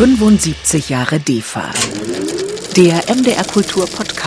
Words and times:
75 0.00 0.88
Jahre 0.88 1.20
DEFA. 1.20 1.70
Der 2.74 3.02
MDR 3.14 3.44
Kultur 3.44 3.84
Podcast. 3.86 4.19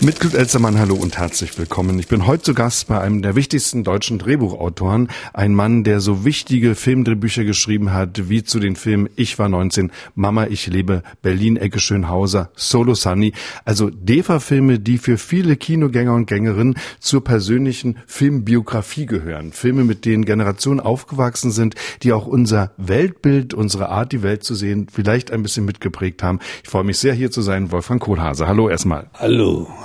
Mit 0.00 0.20
Knut 0.20 0.34
Elzermann, 0.34 0.78
hallo 0.78 0.94
und 0.94 1.18
herzlich 1.18 1.58
willkommen. 1.58 1.98
Ich 1.98 2.06
bin 2.08 2.26
heute 2.26 2.42
zu 2.42 2.54
Gast 2.54 2.86
bei 2.88 3.00
einem 3.00 3.22
der 3.22 3.34
wichtigsten 3.36 3.84
deutschen 3.84 4.18
Drehbuchautoren. 4.18 5.08
Ein 5.32 5.54
Mann, 5.54 5.82
der 5.84 6.00
so 6.00 6.24
wichtige 6.24 6.74
Filmdrehbücher 6.76 7.44
geschrieben 7.44 7.92
hat, 7.92 8.28
wie 8.28 8.44
zu 8.44 8.60
den 8.60 8.76
Filmen 8.76 9.08
Ich 9.16 9.38
war 9.38 9.48
19, 9.48 9.90
Mama, 10.14 10.46
ich 10.46 10.66
lebe, 10.68 11.02
Berlin, 11.22 11.56
Ecke 11.56 11.80
Schönhauser, 11.80 12.50
Solo 12.54 12.94
Sunny. 12.94 13.32
Also 13.64 13.90
DEFA-Filme, 13.90 14.78
die 14.78 14.98
für 14.98 15.18
viele 15.18 15.56
Kinogänger 15.56 16.14
und 16.14 16.26
Gängerinnen 16.26 16.76
zur 17.00 17.24
persönlichen 17.24 17.98
Filmbiografie 18.06 19.06
gehören. 19.06 19.52
Filme, 19.52 19.84
mit 19.84 20.04
denen 20.04 20.24
Generationen 20.24 20.80
aufgewachsen 20.80 21.50
sind, 21.52 21.74
die 22.02 22.12
auch 22.12 22.26
unser 22.26 22.72
Weltbild, 22.76 23.54
unsere 23.54 23.88
Art, 23.88 24.12
die 24.12 24.22
Welt 24.22 24.44
zu 24.44 24.54
sehen, 24.54 24.88
vielleicht 24.92 25.30
ein 25.32 25.42
bisschen 25.42 25.64
mitgeprägt 25.64 26.22
haben. 26.22 26.38
Ich 26.62 26.70
freue 26.70 26.84
mich 26.84 26.98
sehr, 26.98 27.14
hier 27.14 27.30
zu 27.30 27.42
sein, 27.42 27.72
Wolfgang 27.72 28.00
Kohlhase. 28.00 28.46
Hallo 28.48 28.68
erstmal. 28.68 29.10
Hallo, 29.14 29.31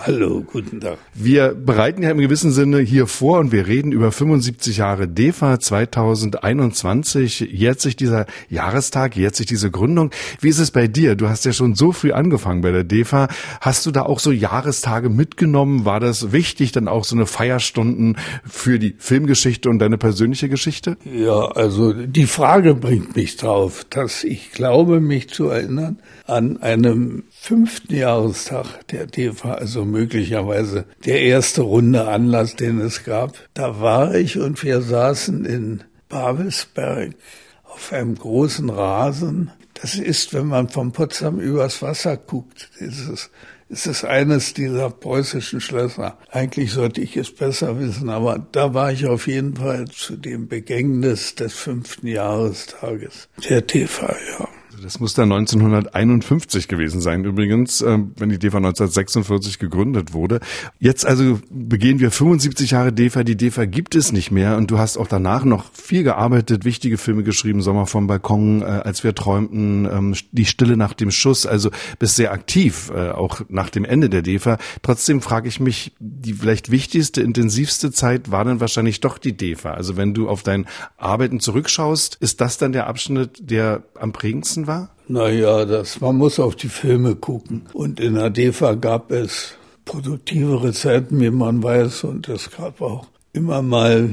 hallo, 0.06 0.44
guten 0.46 0.82
Tag. 0.82 0.98
Wir 1.14 1.54
bereiten 1.54 2.04
ja 2.04 2.12
im 2.12 2.18
gewissen 2.18 2.52
Sinne 2.52 2.80
hier 2.80 3.08
vor 3.08 3.40
und 3.40 3.54
wir 3.54 3.66
reden 3.68 3.94
über 3.94 4.12
75 4.12 4.78
Jahre 4.78 5.08
DEFA 5.08 5.60
2021. 5.60 7.40
Jährt 7.40 7.80
sich 7.80 7.96
dieser 7.96 8.26
Jahrestag, 8.50 9.16
jährt 9.16 9.36
sich 9.36 9.46
diese 9.46 9.72
Gründung. 9.72 10.12
Wie 10.42 10.50
ist 10.50 10.60
es 10.60 10.72
bei 10.72 10.88
dir? 10.88 11.16
Du 11.16 11.30
hast 11.30 11.46
ja 11.46 11.54
schon 11.54 11.76
so 11.76 11.94
früh 11.94 12.12
angefangen 12.12 12.62
bei 12.62 12.72
der 12.72 12.84
DEFA. 12.84 13.30
Hast 13.62 13.86
du 13.86 13.92
da 13.92 14.02
auch 14.02 14.20
so 14.20 14.32
Jahrestage 14.32 15.10
mitgenommen? 15.10 15.86
War 15.86 16.00
das 16.00 16.34
wichtig, 16.34 16.74
dann 16.74 16.90
auch 16.90 17.06
so 17.06 17.16
eine 17.16 17.26
Feierstunden 17.26 18.18
für 18.46 18.80
die 18.80 18.96
Filmgeschichte 18.98 19.70
und 19.70 19.80
deine 19.80 19.98
persönliche 19.98 20.50
Geschichte? 20.50 20.98
Ja, 21.06 21.52
also 21.52 21.94
die 21.94 22.28
Frage 22.28 22.76
bringt 22.76 23.16
mich 23.16 23.38
drauf, 23.38 23.86
dass 23.90 24.26
ich 24.26 24.52
glaube, 24.52 25.00
mich 25.00 25.30
zu 25.30 25.48
erinnern 25.48 26.00
an 26.26 26.58
einem 26.62 27.24
fünften 27.40 27.96
Jahrestag 27.96 28.88
der 28.88 29.08
DEFA, 29.08 29.54
also 29.54 29.86
möglicherweise 29.86 30.86
der 31.06 31.22
erste 31.22 31.62
runde 31.62 32.08
Anlass, 32.08 32.56
den 32.56 32.80
es 32.82 33.06
gab. 33.06 33.38
Da 33.54 33.80
war 33.80 34.16
ich 34.16 34.38
und 34.38 34.62
wir 34.64 34.82
saßen 34.82 35.46
in 35.46 35.84
Babelsberg 36.10 37.16
auf 37.64 37.94
einem 37.94 38.16
großen 38.16 38.70
Rasen. 38.70 39.52
Das 39.76 39.96
ist, 39.96 40.34
wenn 40.34 40.48
man 40.48 40.68
von 40.68 40.92
Potsdam 40.92 41.40
übers 41.40 41.82
Wasser 41.82 42.18
guckt, 42.18 42.70
ist 42.80 43.08
es, 43.08 43.30
ist 43.70 43.88
es 43.88 44.04
eines 44.04 44.54
dieser 44.54 44.90
preußischen 44.90 45.62
Schlösser. 45.62 46.18
Eigentlich 46.32 46.74
sollte 46.74 47.00
ich 47.00 47.16
es 47.16 47.34
besser 47.34 47.80
wissen, 47.80 48.10
aber 48.10 48.46
da 48.52 48.74
war 48.74 48.92
ich 48.92 49.06
auf 49.06 49.28
jeden 49.28 49.56
Fall 49.56 49.86
zu 49.86 50.18
dem 50.18 50.48
Begängnis 50.48 51.36
des 51.36 51.54
fünften 51.54 52.08
Jahrestages 52.08 53.30
der 53.48 53.68
TV, 53.68 54.08
ja. 54.40 54.50
Das 54.84 55.00
muss 55.00 55.16
dann 55.16 55.32
1951 55.32 56.68
gewesen 56.68 57.02
sein, 57.02 57.24
übrigens, 57.24 57.82
äh, 57.82 57.98
wenn 58.18 58.30
die 58.30 58.38
DEFA 58.38 58.58
1946 58.58 59.58
gegründet 59.58 60.14
wurde. 60.14 60.40
Jetzt 60.80 61.06
also 61.06 61.40
begehen 61.50 62.00
wir 62.00 62.12
75 62.12 62.72
Jahre 62.72 62.94
DEFA. 62.94 63.24
Die 63.24 63.36
DEFA 63.36 63.66
gibt 63.66 63.96
es 63.96 64.12
nicht 64.12 64.30
mehr 64.30 64.56
und 64.56 64.70
du 64.70 64.78
hast 64.78 64.98
auch 64.98 65.08
danach 65.08 65.46
noch 65.46 65.72
viel 65.74 66.04
gearbeitet, 66.04 66.64
wichtige 66.64 66.98
Filme 66.98 67.24
geschrieben, 67.24 67.62
Sommer 67.62 67.88
vom 67.88 68.06
Balkon, 68.06 68.62
äh, 68.62 68.66
als 68.66 69.04
wir 69.04 69.16
träumten, 69.16 69.86
ähm, 69.86 70.16
Die 70.32 70.46
Stille 70.46 70.78
nach 70.78 70.94
dem 70.94 71.10
Schuss. 71.10 71.48
Also 71.48 71.72
bist 71.98 72.16
sehr 72.16 72.32
aktiv, 72.32 72.92
äh, 72.94 73.10
auch 73.10 73.42
nach 73.50 73.72
dem 73.72 73.84
Ende 73.84 74.10
der 74.10 74.22
DEFA. 74.22 74.60
Trotzdem 74.84 75.22
frage 75.22 75.48
ich 75.48 75.60
mich, 75.60 75.94
die 76.00 76.34
vielleicht 76.34 76.70
wichtigste, 76.70 77.22
intensivste 77.22 77.92
Zeit 77.92 78.30
war 78.30 78.46
dann 78.46 78.60
wahrscheinlich 78.60 79.02
doch 79.02 79.18
die 79.18 79.36
DEFA. 79.36 79.72
Also 79.72 79.98
wenn 79.98 80.14
du 80.14 80.30
auf 80.30 80.44
dein 80.44 80.68
Arbeiten 80.98 81.40
zurückschaust, 81.40 82.18
ist 82.20 82.42
das 82.42 82.60
dann 82.60 82.74
der 82.74 82.86
Abschnitt, 82.88 83.50
der 83.50 83.84
am 84.00 84.12
prägendsten 84.12 84.67
war? 84.68 84.90
Naja, 85.08 85.66
das, 85.66 86.02
man 86.02 86.18
muss 86.18 86.40
auf 86.40 86.56
die 86.56 86.70
Filme 86.70 87.16
gucken. 87.16 87.64
Und 87.74 88.00
in 88.00 88.16
der 88.16 88.30
DEFA 88.30 88.76
gab 88.76 89.12
es 89.12 89.56
produktivere 89.86 90.74
Zeiten, 90.74 91.20
wie 91.22 91.32
man 91.32 91.64
weiß, 91.64 92.04
und 92.04 92.28
es 92.28 92.52
gab 92.52 92.82
auch 92.82 93.08
immer 93.34 93.62
mal 93.62 94.10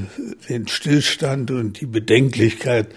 den 0.49 0.67
Stillstand 0.67 1.51
und 1.51 1.81
die 1.81 1.85
Bedenklichkeit. 1.85 2.87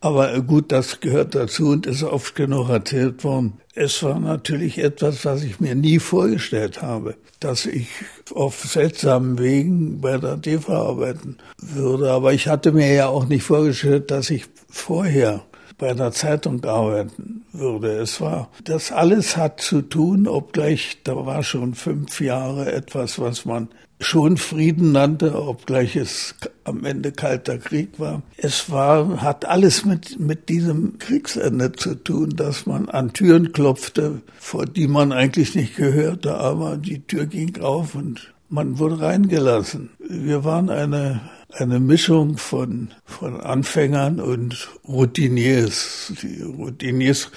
Aber 0.00 0.40
gut, 0.42 0.70
das 0.70 1.00
gehört 1.00 1.34
dazu 1.34 1.70
und 1.70 1.86
ist 1.86 2.04
oft 2.04 2.36
genug 2.36 2.68
erzählt 2.68 3.24
worden. 3.24 3.54
Es 3.74 4.02
war 4.02 4.20
natürlich 4.20 4.78
etwas, 4.78 5.24
was 5.24 5.42
ich 5.42 5.58
mir 5.58 5.74
nie 5.74 5.98
vorgestellt 5.98 6.82
habe, 6.82 7.16
dass 7.40 7.66
ich 7.66 7.88
auf 8.32 8.60
seltsamen 8.60 9.38
Wegen 9.38 10.00
bei 10.00 10.18
der 10.18 10.36
DEFA 10.36 10.82
arbeiten 10.82 11.38
würde. 11.60 12.12
Aber 12.12 12.32
ich 12.32 12.46
hatte 12.46 12.72
mir 12.72 12.92
ja 12.92 13.08
auch 13.08 13.26
nicht 13.26 13.42
vorgestellt, 13.42 14.10
dass 14.10 14.30
ich 14.30 14.46
vorher 14.68 15.44
bei 15.78 15.90
einer 15.90 16.12
Zeitung 16.12 16.64
arbeiten 16.64 17.44
würde. 17.52 17.92
Es 17.98 18.20
war, 18.20 18.50
das 18.64 18.92
alles 18.92 19.36
hat 19.36 19.60
zu 19.60 19.82
tun, 19.82 20.26
obgleich, 20.26 20.98
da 21.04 21.24
war 21.24 21.42
schon 21.42 21.74
fünf 21.74 22.20
Jahre 22.20 22.72
etwas, 22.72 23.18
was 23.18 23.44
man 23.44 23.68
schon 24.00 24.36
Frieden 24.36 24.92
nannte, 24.92 25.34
obgleich 25.40 25.96
es 25.96 26.34
am 26.64 26.84
Ende 26.84 27.12
kalter 27.12 27.58
Krieg 27.58 27.98
war. 27.98 28.22
Es 28.36 28.70
war, 28.70 29.22
hat 29.22 29.44
alles 29.44 29.84
mit, 29.84 30.20
mit 30.20 30.48
diesem 30.48 30.98
Kriegsende 30.98 31.72
zu 31.72 31.94
tun, 31.94 32.30
dass 32.36 32.66
man 32.66 32.88
an 32.88 33.12
Türen 33.12 33.52
klopfte, 33.52 34.22
vor 34.38 34.66
die 34.66 34.86
man 34.86 35.12
eigentlich 35.12 35.54
nicht 35.54 35.76
gehörte, 35.76 36.36
aber 36.36 36.76
die 36.76 37.00
Tür 37.00 37.26
ging 37.26 37.60
auf 37.60 37.94
und 37.94 38.32
man 38.48 38.78
wurde 38.78 39.00
reingelassen. 39.00 39.90
Wir 39.98 40.44
waren 40.44 40.70
eine 40.70 41.20
eine 41.52 41.80
Mischung 41.80 42.36
von, 42.36 42.88
von 43.04 43.40
Anfängern 43.40 44.20
und 44.20 44.68
Routiniers. 44.86 46.12
Die 46.22 46.42
Routiniers 46.42 47.30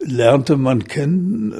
lernte 0.00 0.56
man 0.56 0.84
kennen, 0.84 1.54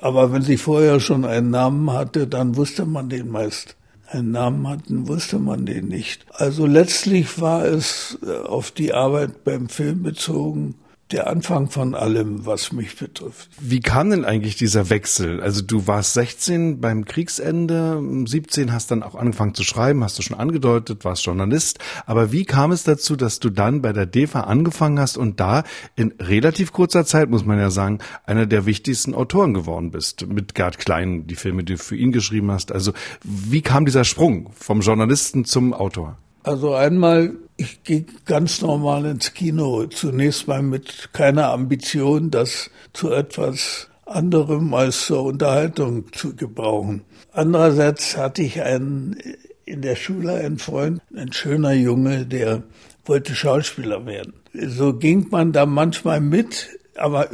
aber 0.00 0.32
wenn 0.32 0.42
sie 0.42 0.56
vorher 0.56 1.00
schon 1.00 1.24
einen 1.24 1.50
Namen 1.50 1.92
hatte, 1.92 2.26
dann 2.26 2.56
wusste 2.56 2.84
man 2.84 3.08
den 3.08 3.28
meist. 3.28 3.76
Einen 4.08 4.32
Namen 4.32 4.68
hatten, 4.68 5.08
wusste 5.08 5.38
man 5.38 5.64
den 5.64 5.88
nicht. 5.88 6.26
Also 6.32 6.66
letztlich 6.66 7.40
war 7.40 7.64
es 7.64 8.18
auf 8.46 8.70
die 8.70 8.92
Arbeit 8.92 9.44
beim 9.44 9.68
Film 9.68 10.02
bezogen 10.02 10.74
der 11.12 11.28
Anfang 11.28 11.68
von 11.68 11.94
allem, 11.94 12.46
was 12.46 12.72
mich 12.72 12.96
betrifft. 12.96 13.50
Wie 13.60 13.80
kam 13.80 14.10
denn 14.10 14.24
eigentlich 14.24 14.56
dieser 14.56 14.90
Wechsel? 14.90 15.40
Also 15.40 15.62
du 15.62 15.86
warst 15.86 16.14
16 16.14 16.80
beim 16.80 17.04
Kriegsende, 17.04 18.02
17 18.26 18.72
hast 18.72 18.90
dann 18.90 19.02
auch 19.02 19.14
angefangen 19.14 19.54
zu 19.54 19.62
schreiben, 19.62 20.02
hast 20.02 20.18
du 20.18 20.22
schon 20.22 20.38
angedeutet, 20.38 21.04
warst 21.04 21.24
Journalist. 21.24 21.78
Aber 22.06 22.32
wie 22.32 22.44
kam 22.44 22.72
es 22.72 22.84
dazu, 22.84 23.16
dass 23.16 23.40
du 23.40 23.50
dann 23.50 23.82
bei 23.82 23.92
der 23.92 24.06
DEFA 24.06 24.40
angefangen 24.42 24.98
hast 24.98 25.16
und 25.16 25.38
da 25.38 25.64
in 25.96 26.14
relativ 26.18 26.72
kurzer 26.72 27.04
Zeit, 27.04 27.30
muss 27.30 27.44
man 27.44 27.58
ja 27.58 27.70
sagen, 27.70 27.98
einer 28.24 28.46
der 28.46 28.66
wichtigsten 28.66 29.14
Autoren 29.14 29.54
geworden 29.54 29.90
bist? 29.90 30.26
Mit 30.26 30.54
Gerd 30.54 30.78
Klein, 30.78 31.26
die 31.26 31.36
Filme, 31.36 31.64
die 31.64 31.74
du 31.74 31.78
für 31.78 31.96
ihn 31.96 32.12
geschrieben 32.12 32.50
hast. 32.50 32.72
Also 32.72 32.92
wie 33.22 33.62
kam 33.62 33.84
dieser 33.84 34.04
Sprung 34.04 34.50
vom 34.54 34.80
Journalisten 34.80 35.44
zum 35.44 35.74
Autor? 35.74 36.16
Also 36.42 36.74
einmal, 36.74 37.34
ich 37.56 37.84
ging 37.84 38.06
ganz 38.24 38.62
normal 38.62 39.06
ins 39.06 39.32
Kino, 39.32 39.86
zunächst 39.86 40.48
mal 40.48 40.62
mit 40.62 41.10
keiner 41.12 41.52
Ambition, 41.52 42.30
das 42.30 42.70
zu 42.92 43.12
etwas 43.12 43.88
anderem 44.06 44.74
als 44.74 45.06
zur 45.06 45.22
Unterhaltung 45.22 46.12
zu 46.12 46.34
gebrauchen. 46.34 47.02
Andererseits 47.32 48.16
hatte 48.16 48.42
ich 48.42 48.60
einen 48.60 49.16
in 49.64 49.82
der 49.82 49.94
Schule 49.94 50.34
einen 50.34 50.58
Freund, 50.58 51.00
ein 51.14 51.32
schöner 51.32 51.72
Junge, 51.72 52.26
der 52.26 52.64
wollte 53.04 53.34
Schauspieler 53.34 54.04
werden. 54.04 54.34
So 54.52 54.94
ging 54.94 55.28
man 55.30 55.52
da 55.52 55.64
manchmal 55.64 56.20
mit, 56.20 56.68
aber 56.96 57.28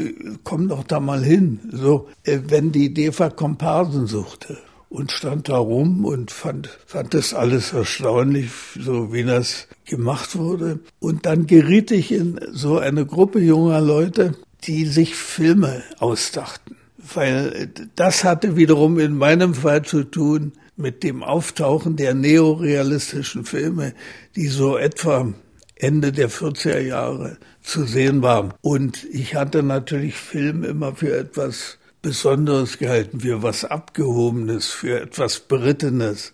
komm 0.44 0.68
doch 0.68 0.84
da 0.84 1.00
mal 1.00 1.24
hin, 1.24 1.60
so, 1.72 2.08
äh, 2.24 2.38
wenn 2.46 2.70
die 2.70 2.92
DEFA 2.92 3.30
Komparsen 3.30 4.06
suchte 4.06 4.58
und 4.88 5.12
stand 5.12 5.48
da 5.48 5.58
rum 5.58 6.04
und 6.04 6.30
fand, 6.30 6.68
fand 6.86 7.14
das 7.14 7.34
alles 7.34 7.72
erstaunlich, 7.72 8.50
so 8.78 9.12
wie 9.12 9.24
das 9.24 9.68
gemacht 9.84 10.36
wurde. 10.36 10.80
Und 10.98 11.26
dann 11.26 11.46
geriet 11.46 11.90
ich 11.90 12.12
in 12.12 12.40
so 12.52 12.78
eine 12.78 13.04
Gruppe 13.04 13.40
junger 13.40 13.80
Leute, 13.80 14.34
die 14.64 14.86
sich 14.86 15.14
Filme 15.14 15.82
ausdachten. 15.98 16.76
Weil 16.96 17.70
das 17.96 18.24
hatte 18.24 18.56
wiederum 18.56 18.98
in 18.98 19.16
meinem 19.16 19.54
Fall 19.54 19.82
zu 19.82 20.04
tun 20.04 20.52
mit 20.76 21.02
dem 21.02 21.22
Auftauchen 21.22 21.96
der 21.96 22.14
neorealistischen 22.14 23.44
Filme, 23.44 23.94
die 24.36 24.48
so 24.48 24.76
etwa 24.76 25.32
Ende 25.76 26.12
der 26.12 26.30
40er 26.30 26.80
Jahre 26.80 27.38
zu 27.62 27.84
sehen 27.84 28.22
waren. 28.22 28.54
Und 28.62 29.04
ich 29.12 29.34
hatte 29.34 29.62
natürlich 29.62 30.16
Film 30.16 30.64
immer 30.64 30.94
für 30.94 31.16
etwas 31.16 31.78
Besonderes 32.08 32.78
gehalten, 32.78 33.20
für 33.20 33.42
was 33.42 33.66
Abgehobenes, 33.66 34.68
für 34.68 34.98
etwas 34.98 35.40
Berittenes. 35.40 36.32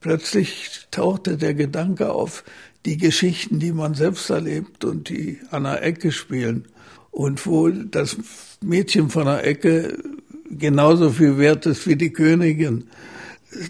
Plötzlich 0.00 0.86
tauchte 0.92 1.36
der 1.36 1.54
Gedanke 1.54 2.12
auf, 2.12 2.44
die 2.86 2.96
Geschichten, 2.96 3.58
die 3.58 3.72
man 3.72 3.94
selbst 3.94 4.30
erlebt 4.30 4.84
und 4.84 5.08
die 5.08 5.40
an 5.50 5.64
der 5.64 5.82
Ecke 5.82 6.12
spielen 6.12 6.66
und 7.10 7.44
wo 7.44 7.70
das 7.70 8.18
Mädchen 8.60 9.10
von 9.10 9.24
der 9.24 9.44
Ecke 9.44 9.98
genauso 10.48 11.10
viel 11.10 11.38
wert 11.38 11.66
ist 11.66 11.88
wie 11.88 11.96
die 11.96 12.12
Königin. 12.12 12.84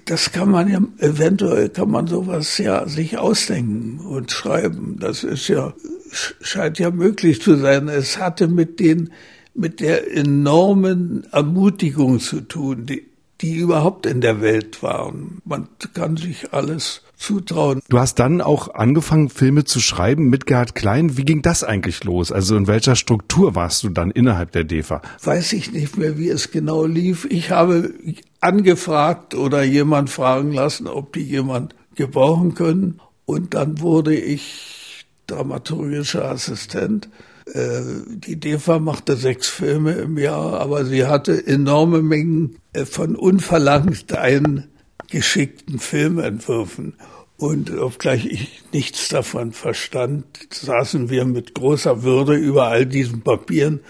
Das 0.04 0.32
kann 0.32 0.50
man 0.50 0.68
ja, 0.68 0.82
eventuell 0.98 1.70
kann 1.70 1.90
man 1.90 2.06
sowas 2.06 2.58
ja 2.58 2.86
sich 2.86 3.16
ausdenken 3.16 3.98
und 4.00 4.30
schreiben. 4.30 4.98
Das 5.00 5.24
ist 5.24 5.48
ja, 5.48 5.72
scheint 6.12 6.78
ja 6.78 6.90
möglich 6.90 7.40
zu 7.40 7.56
sein. 7.56 7.88
Es 7.88 8.18
hatte 8.18 8.46
mit 8.46 8.78
den 8.78 9.10
mit 9.54 9.80
der 9.80 10.14
enormen 10.14 11.26
Ermutigung 11.32 12.20
zu 12.20 12.40
tun, 12.40 12.86
die, 12.86 13.06
die 13.40 13.56
überhaupt 13.56 14.06
in 14.06 14.20
der 14.20 14.40
Welt 14.40 14.82
waren. 14.82 15.40
Man 15.44 15.68
kann 15.94 16.16
sich 16.16 16.52
alles 16.52 17.02
zutrauen. 17.16 17.80
Du 17.88 17.98
hast 17.98 18.18
dann 18.18 18.40
auch 18.40 18.74
angefangen, 18.74 19.28
Filme 19.28 19.64
zu 19.64 19.80
schreiben 19.80 20.30
mit 20.30 20.46
Gerhard 20.46 20.74
Klein. 20.74 21.16
Wie 21.16 21.24
ging 21.24 21.42
das 21.42 21.62
eigentlich 21.62 22.04
los? 22.04 22.32
Also 22.32 22.56
in 22.56 22.66
welcher 22.66 22.96
Struktur 22.96 23.54
warst 23.54 23.82
du 23.82 23.90
dann 23.90 24.10
innerhalb 24.10 24.52
der 24.52 24.64
DEFA? 24.64 25.02
Weiß 25.22 25.52
ich 25.52 25.72
nicht 25.72 25.98
mehr, 25.98 26.18
wie 26.18 26.30
es 26.30 26.50
genau 26.50 26.86
lief. 26.86 27.26
Ich 27.30 27.50
habe 27.50 27.92
angefragt 28.40 29.34
oder 29.34 29.62
jemand 29.62 30.10
fragen 30.10 30.52
lassen, 30.52 30.86
ob 30.86 31.12
die 31.12 31.22
jemand 31.22 31.74
gebrauchen 31.94 32.54
können. 32.54 33.00
Und 33.26 33.54
dann 33.54 33.80
wurde 33.80 34.14
ich 34.16 35.04
dramaturgischer 35.26 36.24
Assistent. 36.24 37.08
Äh, 37.52 37.80
die 38.06 38.38
DEFA 38.38 38.78
machte 38.78 39.16
sechs 39.16 39.48
Filme 39.48 39.92
im 39.92 40.18
Jahr, 40.18 40.60
aber 40.60 40.84
sie 40.84 41.06
hatte 41.06 41.46
enorme 41.46 42.02
Mengen 42.02 42.56
äh, 42.72 42.84
von 42.84 43.16
unverlangt 43.16 44.12
eingeschickten 44.12 45.78
Filmentwürfen. 45.78 46.94
Und 47.36 47.76
obgleich 47.76 48.26
ich 48.26 48.62
nichts 48.72 49.08
davon 49.08 49.52
verstand, 49.52 50.26
saßen 50.52 51.08
wir 51.08 51.24
mit 51.24 51.54
großer 51.54 52.02
Würde 52.02 52.34
über 52.34 52.66
all 52.66 52.84
diesen 52.84 53.22
Papieren 53.22 53.80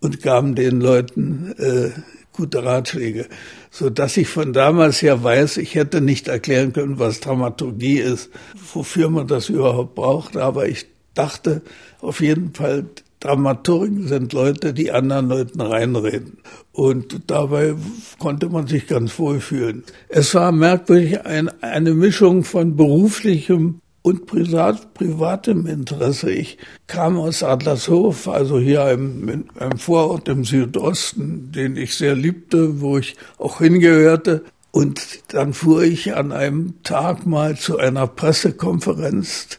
und 0.00 0.22
gaben 0.22 0.54
den 0.54 0.80
Leuten 0.80 1.54
äh, 1.58 1.90
gute 2.32 2.64
Ratschläge, 2.64 3.28
so 3.70 3.90
dass 3.90 4.16
ich 4.16 4.28
von 4.28 4.52
damals 4.52 5.00
ja 5.00 5.22
weiß, 5.22 5.56
ich 5.56 5.74
hätte 5.74 6.00
nicht 6.00 6.28
erklären 6.28 6.72
können, 6.72 6.98
was 6.98 7.20
Dramaturgie 7.20 7.98
ist, 7.98 8.30
wofür 8.74 9.08
man 9.08 9.26
das 9.26 9.48
überhaupt 9.48 9.94
braucht, 9.94 10.36
aber 10.36 10.68
ich 10.68 10.86
dachte 11.14 11.62
auf 12.00 12.20
jeden 12.20 12.52
Fall, 12.52 12.86
Dramaturgen 13.26 14.06
sind 14.06 14.32
Leute, 14.32 14.72
die 14.72 14.92
anderen 14.92 15.28
Leuten 15.28 15.60
reinreden. 15.60 16.38
Und 16.70 17.22
dabei 17.26 17.74
konnte 18.20 18.48
man 18.48 18.68
sich 18.68 18.86
ganz 18.86 19.18
wohl 19.18 19.40
fühlen. 19.40 19.82
Es 20.08 20.32
war 20.34 20.52
merkwürdig 20.52 21.26
ein, 21.26 21.50
eine 21.60 21.94
Mischung 21.94 22.44
von 22.44 22.76
beruflichem 22.76 23.80
und 24.02 24.26
privat, 24.26 24.94
privatem 24.94 25.66
Interesse. 25.66 26.30
Ich 26.30 26.58
kam 26.86 27.18
aus 27.18 27.42
Adlershof, 27.42 28.28
also 28.28 28.60
hier 28.60 28.84
einem, 28.84 29.46
einem 29.58 29.78
Vorort 29.78 30.28
im 30.28 30.44
Südosten, 30.44 31.50
den 31.50 31.76
ich 31.76 31.96
sehr 31.96 32.14
liebte, 32.14 32.80
wo 32.80 32.98
ich 32.98 33.16
auch 33.38 33.58
hingehörte. 33.58 34.44
Und 34.70 35.00
dann 35.28 35.52
fuhr 35.52 35.82
ich 35.82 36.14
an 36.14 36.30
einem 36.30 36.74
Tag 36.84 37.26
mal 37.26 37.56
zu 37.56 37.78
einer 37.78 38.06
Pressekonferenz 38.06 39.58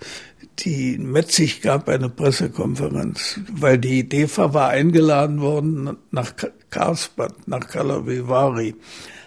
die 0.60 0.98
Metzig 0.98 1.62
gab 1.62 1.88
eine 1.90 2.10
Pressekonferenz, 2.10 3.40
weil 3.52 3.78
die 3.78 4.08
DEFA 4.08 4.54
war 4.54 4.70
eingeladen 4.70 5.42
worden 5.42 5.98
nach 6.12 6.34
Karlsbad, 6.70 7.48
nach 7.48 7.68
Kalavivari 7.68 8.76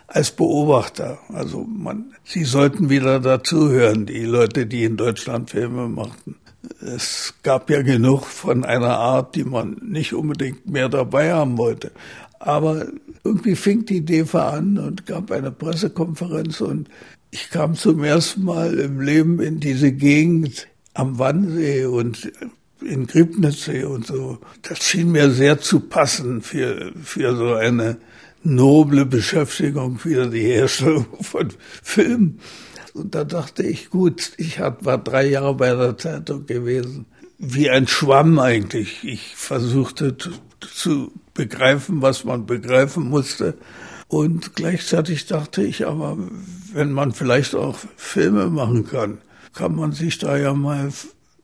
als 0.06 0.32
Beobachter. 0.32 1.19
Also 1.29 1.65
man, 1.65 2.12
sie 2.25 2.44
sollten 2.44 2.91
wieder 2.91 3.21
dazuhören, 3.21 4.06
die 4.06 4.25
Leute, 4.25 4.67
die 4.67 4.85
in 4.85 4.97
Deutschland 4.97 5.50
Filme 5.50 5.88
machten. 5.88 6.37
Es 6.81 7.35
gab 7.43 7.71
ja 7.71 7.82
genug 7.82 8.25
von 8.25 8.65
einer 8.65 8.99
Art, 8.99 9.35
die 9.35 9.44
man 9.44 9.81
nicht 9.82 10.12
unbedingt 10.12 10.69
mehr 10.69 10.88
dabei 10.88 11.32
haben 11.32 11.56
wollte. 11.59 11.93
Aber 12.38 12.87
irgendwie 13.25 13.55
fing 13.55 13.85
die 13.85 14.05
DEFA 14.05 14.50
an 14.50 14.79
und 14.79 15.06
gab 15.06 15.31
eine 15.31 15.53
Pressekonferenz 15.53 16.61
und 16.61 16.88
ich 17.31 17.50
kam 17.50 17.75
zum 17.75 18.03
ersten 18.03 18.43
Mal 18.43 18.79
im 18.79 19.00
Leben 19.00 19.41
in 19.41 19.61
diese 19.61 19.93
Gegend, 19.93 20.67
am 20.94 21.19
Wannsee 21.19 21.84
und 21.84 22.32
in 22.82 23.06
Griebnitzsee 23.06 23.84
und 23.84 24.06
so. 24.06 24.38
Das 24.62 24.82
schien 24.82 25.12
mir 25.12 25.31
sehr 25.31 25.60
zu 25.60 25.81
passen 25.81 26.42
für, 26.42 26.92
für 27.02 27.37
so 27.37 27.54
eine 27.54 27.98
noble 28.42 29.04
Beschäftigung 29.06 30.00
wie 30.04 30.28
die 30.31 30.42
Herstellung 30.42 31.06
von 31.20 31.48
Filmen. 31.82 32.40
Und 32.94 33.14
da 33.14 33.25
dachte 33.25 33.62
ich, 33.62 33.90
gut, 33.90 34.32
ich 34.37 34.58
war 34.58 34.98
drei 34.98 35.28
Jahre 35.28 35.54
bei 35.54 35.75
der 35.75 35.96
Zeitung 35.96 36.46
gewesen. 36.46 37.06
Wie 37.38 37.70
ein 37.70 37.86
Schwamm 37.86 38.38
eigentlich. 38.38 39.04
Ich 39.04 39.34
versuchte 39.36 40.16
zu 40.60 41.12
begreifen, 41.34 42.02
was 42.02 42.25
man 42.25 42.46
begreifen 42.46 43.08
musste. 43.08 43.54
Und 44.08 44.56
gleichzeitig 44.56 45.26
dachte 45.26 45.62
ich 45.62 45.86
aber, 45.86 46.19
wenn 46.72 46.93
man 46.93 47.12
vielleicht 47.12 47.54
auch 47.54 47.78
Filme 47.96 48.50
machen 48.50 48.86
kann, 48.86 49.19
kann 49.55 49.75
man 49.75 49.93
sich 49.93 50.19
da 50.19 50.37
ja 50.37 50.55
mal 50.55 50.91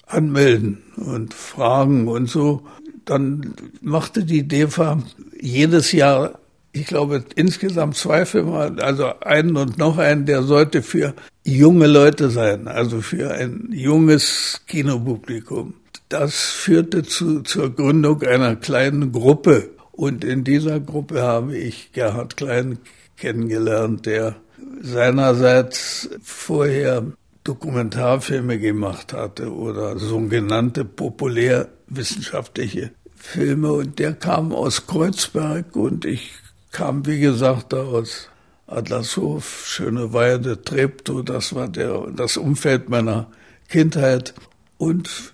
anmelden 0.07 0.83
und 0.97 1.35
fragen 1.35 2.09
und 2.09 2.29
so. 2.29 2.63
Dann 3.05 3.55
machte 3.81 4.25
die 4.25 4.47
DEFA 4.47 5.03
jedes 5.41 5.93
Jahr, 5.93 6.39
ich 6.73 6.87
glaube 6.87 7.25
insgesamt 7.35 7.97
zwei 7.97 8.27
Filme, 8.27 8.77
also 8.81 9.21
einen 9.21 9.57
und 9.57 9.79
noch 9.79 9.99
einen, 9.99 10.27
der 10.27 10.43
sollte 10.43 10.83
für 10.83 11.15
junge 11.45 11.87
Leute 11.87 12.31
sein, 12.31 12.69
also 12.69 13.01
für 13.01 13.33
ein 13.33 13.69
junges 13.71 14.63
Kinopublikum. 14.67 15.75
Das 16.09 16.35
führte 16.35 17.03
zu, 17.03 17.43
zur 17.43 17.75
Gründung 17.75 18.23
einer 18.23 18.57
kleinen 18.57 19.13
Gruppe. 19.13 19.71
Und 19.93 20.25
in 20.25 20.45
dieser 20.45 20.79
Gruppe 20.79 21.23
habe 21.23 21.57
ich 21.57 21.91
Gerhard 21.93 22.37
Klein 22.37 22.79
kennengelernt, 23.17 24.07
der 24.07 24.37
seinerseits 24.83 26.11
vorher 26.23 27.05
Dokumentarfilme 27.47 28.59
gemacht 28.59 29.13
hatte 29.13 29.53
oder 29.53 29.99
sogenannte 29.99 30.85
populärwissenschaftliche 30.85 32.91
Filme. 33.15 33.73
Und 33.73 33.99
der 33.99 34.15
kam 34.15 34.53
aus 34.53 34.87
Kreuzberg 34.87 35.77
und 35.77 36.05
ich 36.05 36.33
kam, 36.73 37.07
wie 37.07 37.21
gesagt, 37.21 37.73
da 37.73 37.85
aus 37.85 38.29
Adlershof, 38.67 39.65
Schöneweide, 39.67 40.63
Treptow, 40.63 41.25
das 41.25 41.55
war 41.55 41.69
der, 41.69 42.09
das 42.15 42.37
Umfeld 42.37 42.89
meiner 42.89 43.29
Kindheit. 43.69 44.35
Und 44.77 45.33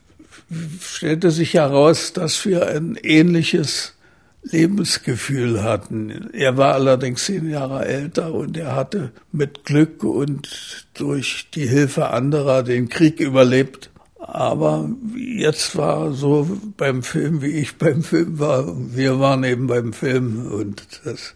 stellte 0.80 1.30
sich 1.30 1.54
heraus, 1.54 2.12
dass 2.12 2.44
wir 2.44 2.66
ein 2.66 2.98
ähnliches 3.02 3.94
Lebensgefühl 4.42 5.62
hatten. 5.62 6.30
Er 6.32 6.56
war 6.56 6.74
allerdings 6.74 7.24
zehn 7.24 7.48
Jahre 7.48 7.84
älter 7.84 8.34
und 8.34 8.56
er 8.56 8.74
hatte 8.74 9.12
mit 9.30 9.64
Glück 9.64 10.02
und 10.02 10.86
durch 10.94 11.48
die 11.54 11.68
Hilfe 11.68 12.08
anderer 12.10 12.62
den 12.62 12.88
Krieg 12.88 13.20
überlebt. 13.20 13.90
Aber 14.18 14.88
jetzt 15.16 15.76
war 15.76 16.12
so 16.12 16.60
beim 16.76 17.02
Film, 17.02 17.42
wie 17.42 17.52
ich 17.52 17.76
beim 17.76 18.02
Film 18.02 18.38
war. 18.38 18.66
Wir 18.94 19.18
waren 19.18 19.44
eben 19.44 19.66
beim 19.66 19.92
Film 19.92 20.46
und 20.52 21.00
das 21.04 21.34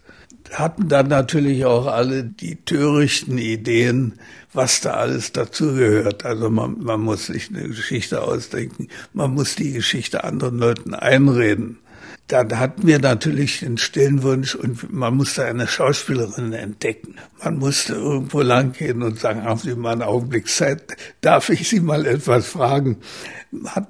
hatten 0.51 0.87
dann 0.87 1.07
natürlich 1.07 1.65
auch 1.65 1.87
alle 1.87 2.23
die 2.23 2.55
törichten 2.55 3.37
Ideen, 3.37 4.13
was 4.53 4.79
da 4.79 4.91
alles 4.93 5.33
dazugehört. 5.33 6.23
Also 6.25 6.49
man, 6.49 6.77
man 6.79 7.01
muss 7.01 7.27
sich 7.27 7.49
eine 7.49 7.67
Geschichte 7.67 8.23
ausdenken, 8.23 8.87
man 9.13 9.33
muss 9.33 9.55
die 9.55 9.73
Geschichte 9.73 10.23
anderen 10.23 10.57
Leuten 10.57 10.93
einreden 10.93 11.79
dann 12.27 12.59
hatten 12.59 12.85
wir 12.85 12.99
natürlich 12.99 13.61
den 13.61 13.77
stillen 13.77 14.21
Wunsch 14.21 14.53
und 14.53 14.91
man 14.91 15.15
musste 15.15 15.45
eine 15.45 15.65
Schauspielerin 15.65 16.51
entdecken. 16.51 17.15
Man 17.41 17.57
musste 17.57 17.93
irgendwo 17.93 18.41
lang 18.41 18.73
gehen 18.73 19.01
und 19.01 19.19
sagen, 19.19 19.43
haben 19.43 19.59
Sie 19.59 19.73
mal 19.75 19.93
einen 19.93 20.01
Augenblick 20.01 20.49
Zeit, 20.49 20.97
darf 21.21 21.49
ich 21.49 21.69
Sie 21.69 21.79
mal 21.79 22.05
etwas 22.05 22.47
fragen? 22.47 22.97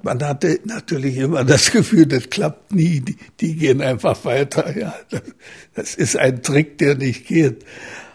man 0.02 0.22
hatte 0.22 0.60
natürlich 0.64 1.16
immer 1.16 1.42
das 1.42 1.72
Gefühl, 1.72 2.06
das 2.06 2.30
klappt 2.30 2.72
nie, 2.72 3.00
die, 3.00 3.16
die 3.40 3.56
gehen 3.56 3.82
einfach 3.82 4.24
weiter. 4.24 4.76
Ja, 4.78 4.94
das 5.74 5.94
ist 5.94 6.16
ein 6.16 6.42
Trick, 6.42 6.78
der 6.78 6.94
nicht 6.94 7.26
geht. 7.26 7.64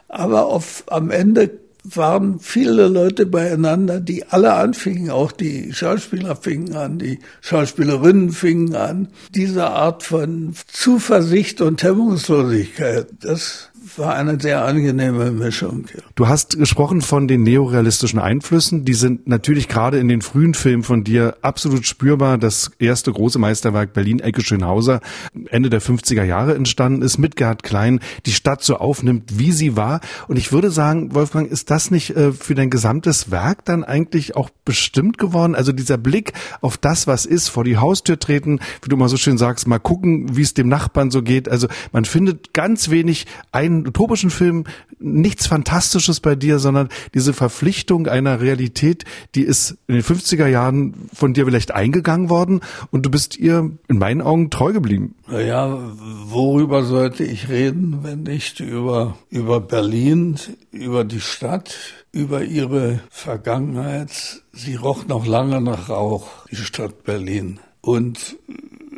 Aber 0.07 0.45
auf, 0.45 0.83
am 0.87 1.11
Ende 1.11 1.62
waren 1.83 2.39
viele 2.39 2.87
Leute 2.87 3.25
beieinander, 3.25 3.99
die 3.99 4.25
alle 4.25 4.53
anfingen, 4.53 5.11
auch 5.11 5.31
die 5.31 5.73
Schauspieler 5.73 6.35
fingen 6.35 6.75
an, 6.75 6.97
die 6.97 7.19
Schauspielerinnen 7.41 8.31
fingen 8.31 8.75
an. 8.75 9.09
Diese 9.35 9.67
Art 9.67 10.03
von 10.03 10.53
Zuversicht 10.67 11.61
und 11.61 11.83
Hemmungslosigkeit, 11.83 13.07
das 13.19 13.69
war 13.97 14.15
eine 14.15 14.39
sehr 14.39 14.63
angenehme 14.63 15.31
Mischung. 15.31 15.85
Ja. 15.93 16.01
Du 16.15 16.27
hast 16.27 16.57
gesprochen 16.57 17.01
von 17.01 17.27
den 17.27 17.43
neorealistischen 17.43 18.19
Einflüssen. 18.19 18.85
Die 18.85 18.93
sind 18.93 19.27
natürlich 19.27 19.67
gerade 19.67 19.99
in 19.99 20.07
den 20.07 20.21
frühen 20.21 20.53
Filmen 20.53 20.83
von 20.83 21.03
dir 21.03 21.37
absolut 21.41 21.85
spürbar. 21.85 22.37
Das 22.37 22.71
erste 22.79 23.11
große 23.11 23.39
Meisterwerk 23.39 23.93
Berlin 23.93 24.19
Ecke 24.19 24.41
Schönhauser 24.41 25.01
Ende 25.49 25.69
der 25.69 25.81
50er 25.81 26.23
Jahre 26.23 26.55
entstanden 26.55 27.01
ist 27.01 27.17
mit 27.17 27.35
Gerhard 27.35 27.63
Klein, 27.63 27.99
die 28.25 28.31
Stadt 28.31 28.63
so 28.63 28.77
aufnimmt, 28.77 29.37
wie 29.37 29.51
sie 29.51 29.75
war. 29.75 30.01
Und 30.27 30.37
ich 30.37 30.51
würde 30.51 30.71
sagen, 30.71 31.13
Wolfgang, 31.13 31.49
ist 31.49 31.69
das 31.69 31.91
nicht 31.91 32.15
äh, 32.15 32.31
für 32.31 32.55
dein 32.55 32.69
gesamtes 32.69 33.31
Werk 33.31 33.65
dann 33.65 33.83
eigentlich 33.83 34.35
auch 34.35 34.49
bestimmt 34.65 35.17
geworden? 35.17 35.55
Also 35.55 35.71
dieser 35.71 35.97
Blick 35.97 36.33
auf 36.61 36.77
das, 36.77 37.07
was 37.07 37.25
ist, 37.25 37.49
vor 37.49 37.63
die 37.63 37.77
Haustür 37.77 38.19
treten, 38.19 38.59
wie 38.81 38.89
du 38.89 38.97
mal 38.97 39.09
so 39.09 39.17
schön 39.17 39.37
sagst, 39.37 39.67
mal 39.67 39.79
gucken, 39.79 40.35
wie 40.35 40.41
es 40.41 40.53
dem 40.53 40.69
Nachbarn 40.69 41.11
so 41.11 41.21
geht. 41.21 41.49
Also 41.49 41.67
man 41.91 42.05
findet 42.05 42.53
ganz 42.53 42.89
wenig 42.89 43.25
ein 43.51 43.72
den 43.81 43.87
utopischen 43.87 44.29
Filmen 44.29 44.65
nichts 44.99 45.47
Fantastisches 45.47 46.19
bei 46.19 46.35
dir, 46.35 46.59
sondern 46.59 46.89
diese 47.13 47.33
Verpflichtung 47.33 48.07
einer 48.07 48.41
Realität, 48.41 49.05
die 49.35 49.43
ist 49.43 49.77
in 49.87 49.95
den 49.95 50.03
50er 50.03 50.47
Jahren 50.47 51.09
von 51.13 51.33
dir 51.33 51.45
vielleicht 51.45 51.73
eingegangen 51.73 52.29
worden 52.29 52.61
und 52.91 53.05
du 53.05 53.09
bist 53.09 53.37
ihr 53.37 53.71
in 53.87 53.97
meinen 53.97 54.21
Augen 54.21 54.49
treu 54.49 54.73
geblieben. 54.73 55.15
Naja, 55.27 55.77
worüber 56.25 56.83
sollte 56.83 57.23
ich 57.23 57.49
reden, 57.49 57.99
wenn 58.03 58.23
nicht 58.23 58.59
über, 58.59 59.17
über 59.29 59.59
Berlin, 59.59 60.37
über 60.71 61.03
die 61.03 61.21
Stadt, 61.21 61.75
über 62.11 62.43
ihre 62.43 62.99
Vergangenheit. 63.09 64.43
Sie 64.51 64.75
roch 64.75 65.07
noch 65.07 65.25
lange 65.25 65.61
nach 65.61 65.89
Rauch, 65.89 66.27
die 66.51 66.55
Stadt 66.55 67.03
Berlin. 67.03 67.59
Und 67.81 68.37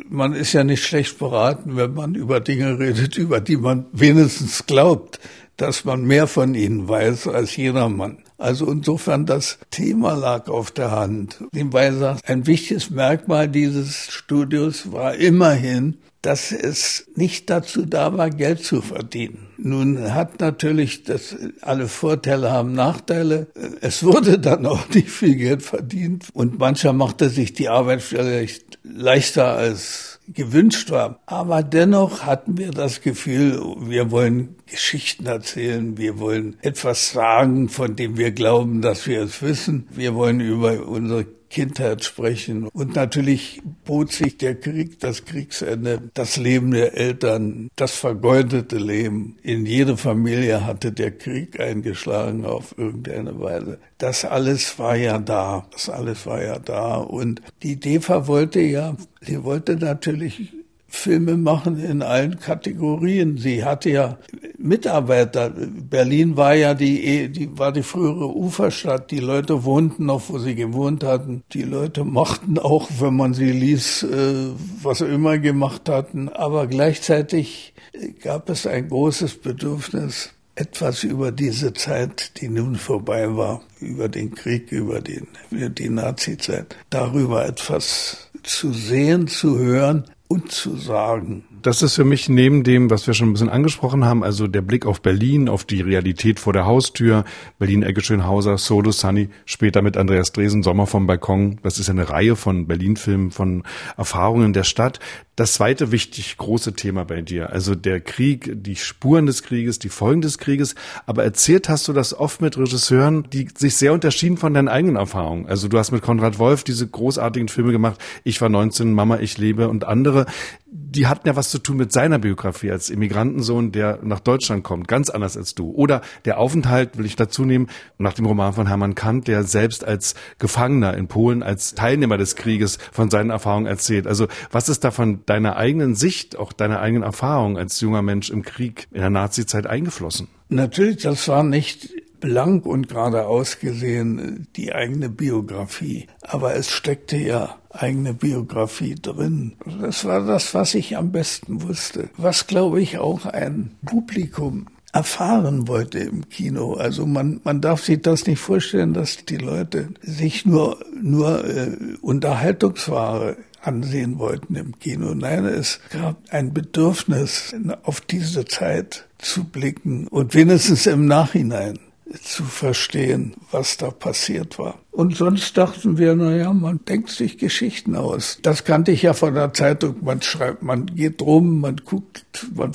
man 0.08 0.32
ist 0.34 0.52
ja 0.52 0.64
nicht 0.64 0.84
schlecht 0.84 1.18
beraten, 1.18 1.76
wenn 1.76 1.94
man 1.94 2.14
über 2.14 2.40
Dinge 2.40 2.78
redet, 2.78 3.16
über 3.16 3.40
die 3.40 3.56
man 3.56 3.86
wenigstens 3.92 4.66
glaubt, 4.66 5.20
dass 5.56 5.84
man 5.84 6.04
mehr 6.04 6.26
von 6.26 6.54
ihnen 6.54 6.88
weiß 6.88 7.28
als 7.28 7.56
jedermann. 7.56 8.18
Also 8.38 8.70
insofern 8.70 9.24
das 9.24 9.58
Thema 9.70 10.14
lag 10.14 10.48
auf 10.48 10.70
der 10.70 10.90
Hand. 10.90 11.42
Nebenbei 11.52 11.90
sagt, 11.92 12.28
ein 12.28 12.46
wichtiges 12.46 12.90
Merkmal 12.90 13.48
dieses 13.48 14.08
Studios 14.10 14.92
war 14.92 15.14
immerhin, 15.14 15.96
dass 16.26 16.50
es 16.50 17.06
nicht 17.14 17.50
dazu 17.50 17.86
da 17.86 18.18
war, 18.18 18.30
Geld 18.30 18.64
zu 18.64 18.82
verdienen. 18.82 19.46
Nun 19.58 20.12
hat 20.12 20.40
natürlich 20.40 21.04
das, 21.04 21.36
alle 21.60 21.86
Vorteile 21.86 22.50
haben 22.50 22.72
Nachteile. 22.72 23.46
Es 23.80 24.02
wurde 24.02 24.40
dann 24.40 24.66
auch 24.66 24.88
nicht 24.92 25.08
viel 25.08 25.36
Geld 25.36 25.62
verdient 25.62 26.26
und 26.32 26.58
mancher 26.58 26.92
machte 26.92 27.30
sich 27.30 27.52
die 27.52 27.68
Arbeit 27.68 28.02
vielleicht 28.02 28.80
leichter 28.82 29.52
als 29.52 30.18
gewünscht 30.26 30.90
war. 30.90 31.20
Aber 31.26 31.62
dennoch 31.62 32.24
hatten 32.24 32.58
wir 32.58 32.72
das 32.72 33.02
Gefühl, 33.02 33.62
wir 33.82 34.10
wollen 34.10 34.56
Geschichten 34.66 35.26
erzählen, 35.26 35.96
wir 35.96 36.18
wollen 36.18 36.56
etwas 36.60 37.12
sagen, 37.12 37.68
von 37.68 37.94
dem 37.94 38.16
wir 38.16 38.32
glauben, 38.32 38.82
dass 38.82 39.06
wir 39.06 39.22
es 39.22 39.42
wissen. 39.42 39.86
Wir 39.92 40.16
wollen 40.16 40.40
über 40.40 40.88
unsere 40.88 41.24
Kindheit 41.56 42.04
sprechen. 42.04 42.68
Und 42.68 42.96
natürlich 42.96 43.62
bot 43.86 44.12
sich 44.12 44.36
der 44.36 44.56
Krieg, 44.56 45.00
das 45.00 45.24
Kriegsende, 45.24 46.02
das 46.12 46.36
Leben 46.36 46.70
der 46.72 46.94
Eltern, 46.94 47.70
das 47.76 47.92
vergeudete 47.96 48.76
Leben. 48.76 49.38
In 49.42 49.64
jede 49.64 49.96
Familie 49.96 50.66
hatte 50.66 50.92
der 50.92 51.12
Krieg 51.12 51.58
eingeschlagen 51.58 52.44
auf 52.44 52.76
irgendeine 52.76 53.40
Weise. 53.40 53.78
Das 53.96 54.26
alles 54.26 54.78
war 54.78 54.96
ja 54.96 55.18
da. 55.18 55.66
Das 55.72 55.88
alles 55.88 56.26
war 56.26 56.42
ja 56.42 56.58
da. 56.58 56.96
Und 56.96 57.40
die 57.62 57.80
DEFA 57.80 58.26
wollte 58.26 58.60
ja, 58.60 58.94
sie 59.22 59.42
wollte 59.42 59.76
natürlich 59.76 60.52
Filme 60.88 61.36
machen 61.36 61.78
in 61.82 62.02
allen 62.02 62.38
Kategorien. 62.38 63.38
Sie 63.38 63.64
hatte 63.64 63.90
ja 63.90 64.18
Mitarbeiter. 64.58 65.50
Berlin 65.50 66.36
war 66.36 66.54
ja 66.54 66.74
die, 66.74 67.28
die 67.28 67.58
war 67.58 67.72
die 67.72 67.82
frühere 67.82 68.34
Uferstadt. 68.34 69.10
Die 69.10 69.18
Leute 69.18 69.64
wohnten 69.64 70.06
noch, 70.06 70.28
wo 70.28 70.38
sie 70.38 70.54
gewohnt 70.54 71.04
hatten. 71.04 71.42
Die 71.52 71.62
Leute 71.62 72.04
mochten 72.04 72.58
auch, 72.58 72.88
wenn 73.00 73.16
man 73.16 73.34
sie 73.34 73.50
ließ, 73.50 74.04
äh, 74.04 74.34
was 74.82 74.98
sie 74.98 75.06
immer 75.06 75.38
gemacht 75.38 75.88
hatten. 75.88 76.28
Aber 76.28 76.66
gleichzeitig 76.66 77.74
gab 78.22 78.48
es 78.48 78.66
ein 78.66 78.88
großes 78.88 79.38
Bedürfnis, 79.38 80.32
etwas 80.54 81.04
über 81.04 81.32
diese 81.32 81.72
Zeit, 81.74 82.40
die 82.40 82.48
nun 82.48 82.76
vorbei 82.76 83.36
war, 83.36 83.62
über 83.80 84.08
den 84.08 84.34
Krieg, 84.34 84.72
über 84.72 85.00
den, 85.00 85.28
die 85.50 85.88
Nazi-Zeit, 85.88 86.76
darüber 86.90 87.44
etwas 87.44 88.30
zu 88.42 88.72
sehen, 88.72 89.28
zu 89.28 89.58
hören, 89.58 90.04
und 90.28 90.50
zu 90.50 90.76
sagen. 90.76 91.44
Das 91.66 91.82
ist 91.82 91.96
für 91.96 92.04
mich 92.04 92.28
neben 92.28 92.62
dem, 92.62 92.90
was 92.90 93.08
wir 93.08 93.14
schon 93.14 93.30
ein 93.30 93.32
bisschen 93.32 93.48
angesprochen 93.48 94.04
haben, 94.04 94.22
also 94.22 94.46
der 94.46 94.62
Blick 94.62 94.86
auf 94.86 95.02
Berlin, 95.02 95.48
auf 95.48 95.64
die 95.64 95.80
Realität 95.80 96.38
vor 96.38 96.52
der 96.52 96.64
Haustür, 96.64 97.24
Berlin 97.58 97.82
Ecke 97.82 98.02
Schönhauser, 98.02 98.56
Solo 98.56 98.92
Sunny, 98.92 99.30
später 99.46 99.82
mit 99.82 99.96
Andreas 99.96 100.30
Dresen, 100.30 100.62
Sommer 100.62 100.86
vom 100.86 101.08
Balkon. 101.08 101.58
Das 101.64 101.80
ist 101.80 101.90
eine 101.90 102.08
Reihe 102.08 102.36
von 102.36 102.68
Berlin-Filmen, 102.68 103.32
von 103.32 103.64
Erfahrungen 103.96 104.52
der 104.52 104.62
Stadt. 104.62 105.00
Das 105.34 105.54
zweite 105.54 105.92
wichtig 105.92 106.38
große 106.38 106.74
Thema 106.74 107.04
bei 107.04 107.20
dir, 107.20 107.50
also 107.50 107.74
der 107.74 108.00
Krieg, 108.00 108.52
die 108.54 108.76
Spuren 108.76 109.26
des 109.26 109.42
Krieges, 109.42 109.78
die 109.78 109.90
Folgen 109.90 110.22
des 110.22 110.38
Krieges. 110.38 110.76
Aber 111.04 111.24
erzählt 111.24 111.68
hast 111.68 111.88
du 111.88 111.92
das 111.92 112.14
oft 112.14 112.40
mit 112.40 112.56
Regisseuren, 112.56 113.28
die 113.30 113.48
sich 113.54 113.76
sehr 113.76 113.92
unterschieden 113.92 114.38
von 114.38 114.54
deinen 114.54 114.68
eigenen 114.68 114.96
Erfahrungen. 114.96 115.46
Also 115.46 115.68
du 115.68 115.78
hast 115.78 115.90
mit 115.90 116.00
Konrad 116.00 116.38
Wolf 116.38 116.64
diese 116.64 116.86
großartigen 116.86 117.48
Filme 117.48 117.72
gemacht. 117.72 118.00
Ich 118.24 118.40
war 118.40 118.48
19, 118.48 118.94
Mama, 118.94 119.18
ich 119.18 119.36
lebe 119.36 119.68
und 119.68 119.84
andere 119.84 120.24
die 120.68 121.06
hatten 121.06 121.28
ja 121.28 121.36
was 121.36 121.50
zu 121.50 121.58
tun 121.58 121.76
mit 121.76 121.92
seiner 121.92 122.18
Biografie 122.18 122.72
als 122.72 122.90
Immigrantensohn, 122.90 123.70
der 123.70 124.00
nach 124.02 124.18
Deutschland 124.18 124.64
kommt, 124.64 124.88
ganz 124.88 125.10
anders 125.10 125.36
als 125.36 125.54
du. 125.54 125.70
Oder 125.70 126.02
der 126.24 126.38
Aufenthalt, 126.38 126.98
will 126.98 127.06
ich 127.06 127.14
dazu 127.14 127.44
nehmen, 127.44 127.68
nach 127.98 128.14
dem 128.14 128.26
Roman 128.26 128.52
von 128.52 128.66
Hermann 128.66 128.96
Kant, 128.96 129.28
der 129.28 129.44
selbst 129.44 129.84
als 129.84 130.14
Gefangener 130.38 130.94
in 130.96 131.06
Polen, 131.06 131.44
als 131.44 131.74
Teilnehmer 131.74 132.18
des 132.18 132.34
Krieges 132.34 132.78
von 132.92 133.10
seinen 133.10 133.30
Erfahrungen 133.30 133.66
erzählt. 133.66 134.08
Also 134.08 134.26
was 134.50 134.68
ist 134.68 134.82
da 134.82 134.90
von 134.90 135.24
deiner 135.26 135.56
eigenen 135.56 135.94
Sicht, 135.94 136.36
auch 136.36 136.52
deiner 136.52 136.80
eigenen 136.80 137.04
Erfahrung 137.04 137.56
als 137.56 137.80
junger 137.80 138.02
Mensch 138.02 138.30
im 138.30 138.42
Krieg 138.42 138.88
in 138.90 139.00
der 139.00 139.10
Nazizeit 139.10 139.66
eingeflossen? 139.66 140.28
Natürlich, 140.48 141.02
das 141.02 141.28
war 141.28 141.42
nicht 141.42 141.90
blank 142.26 142.66
und 142.66 142.88
geradeaus 142.88 143.60
gesehen 143.60 144.48
die 144.56 144.74
eigene 144.74 145.08
Biografie. 145.08 146.08
Aber 146.22 146.56
es 146.56 146.72
steckte 146.72 147.16
ja 147.16 147.56
eigene 147.70 148.14
Biografie 148.14 148.96
drin. 148.96 149.52
Das 149.80 150.04
war 150.04 150.26
das, 150.26 150.52
was 150.52 150.74
ich 150.74 150.96
am 150.96 151.12
besten 151.12 151.62
wusste. 151.62 152.10
Was, 152.16 152.48
glaube 152.48 152.82
ich, 152.82 152.98
auch 152.98 153.26
ein 153.26 153.76
Publikum 153.86 154.66
erfahren 154.92 155.68
wollte 155.68 156.00
im 156.00 156.28
Kino. 156.28 156.74
Also 156.74 157.06
man, 157.06 157.40
man 157.44 157.60
darf 157.60 157.84
sich 157.84 158.02
das 158.02 158.26
nicht 158.26 158.40
vorstellen, 158.40 158.92
dass 158.92 159.24
die 159.24 159.36
Leute 159.36 159.90
sich 160.02 160.44
nur, 160.44 160.84
nur 161.00 161.44
äh, 161.44 161.76
Unterhaltungsware 162.00 163.36
ansehen 163.62 164.18
wollten 164.18 164.56
im 164.56 164.78
Kino. 164.80 165.14
Nein, 165.14 165.44
es 165.44 165.78
gab 165.90 166.16
ein 166.30 166.52
Bedürfnis, 166.52 167.54
auf 167.84 168.00
diese 168.00 168.46
Zeit 168.46 169.06
zu 169.18 169.44
blicken 169.44 170.08
und 170.08 170.34
wenigstens 170.34 170.86
im 170.86 171.06
Nachhinein 171.06 171.78
zu 172.22 172.44
verstehen, 172.44 173.34
was 173.50 173.76
da 173.76 173.90
passiert 173.90 174.58
war. 174.58 174.78
Und 174.92 175.16
sonst 175.16 175.56
dachten 175.56 175.98
wir, 175.98 176.14
na 176.14 176.34
ja, 176.36 176.52
man 176.52 176.80
denkt 176.84 177.10
sich 177.10 177.38
Geschichten 177.38 177.96
aus. 177.96 178.38
Das 178.42 178.64
kannte 178.64 178.92
ich 178.92 179.02
ja 179.02 179.12
von 179.12 179.34
der 179.34 179.52
Zeitung. 179.52 179.96
Man 180.02 180.22
schreibt, 180.22 180.62
man 180.62 180.86
geht 180.86 181.20
rum, 181.20 181.60
man 181.60 181.76
guckt, 181.84 182.46
man, 182.54 182.72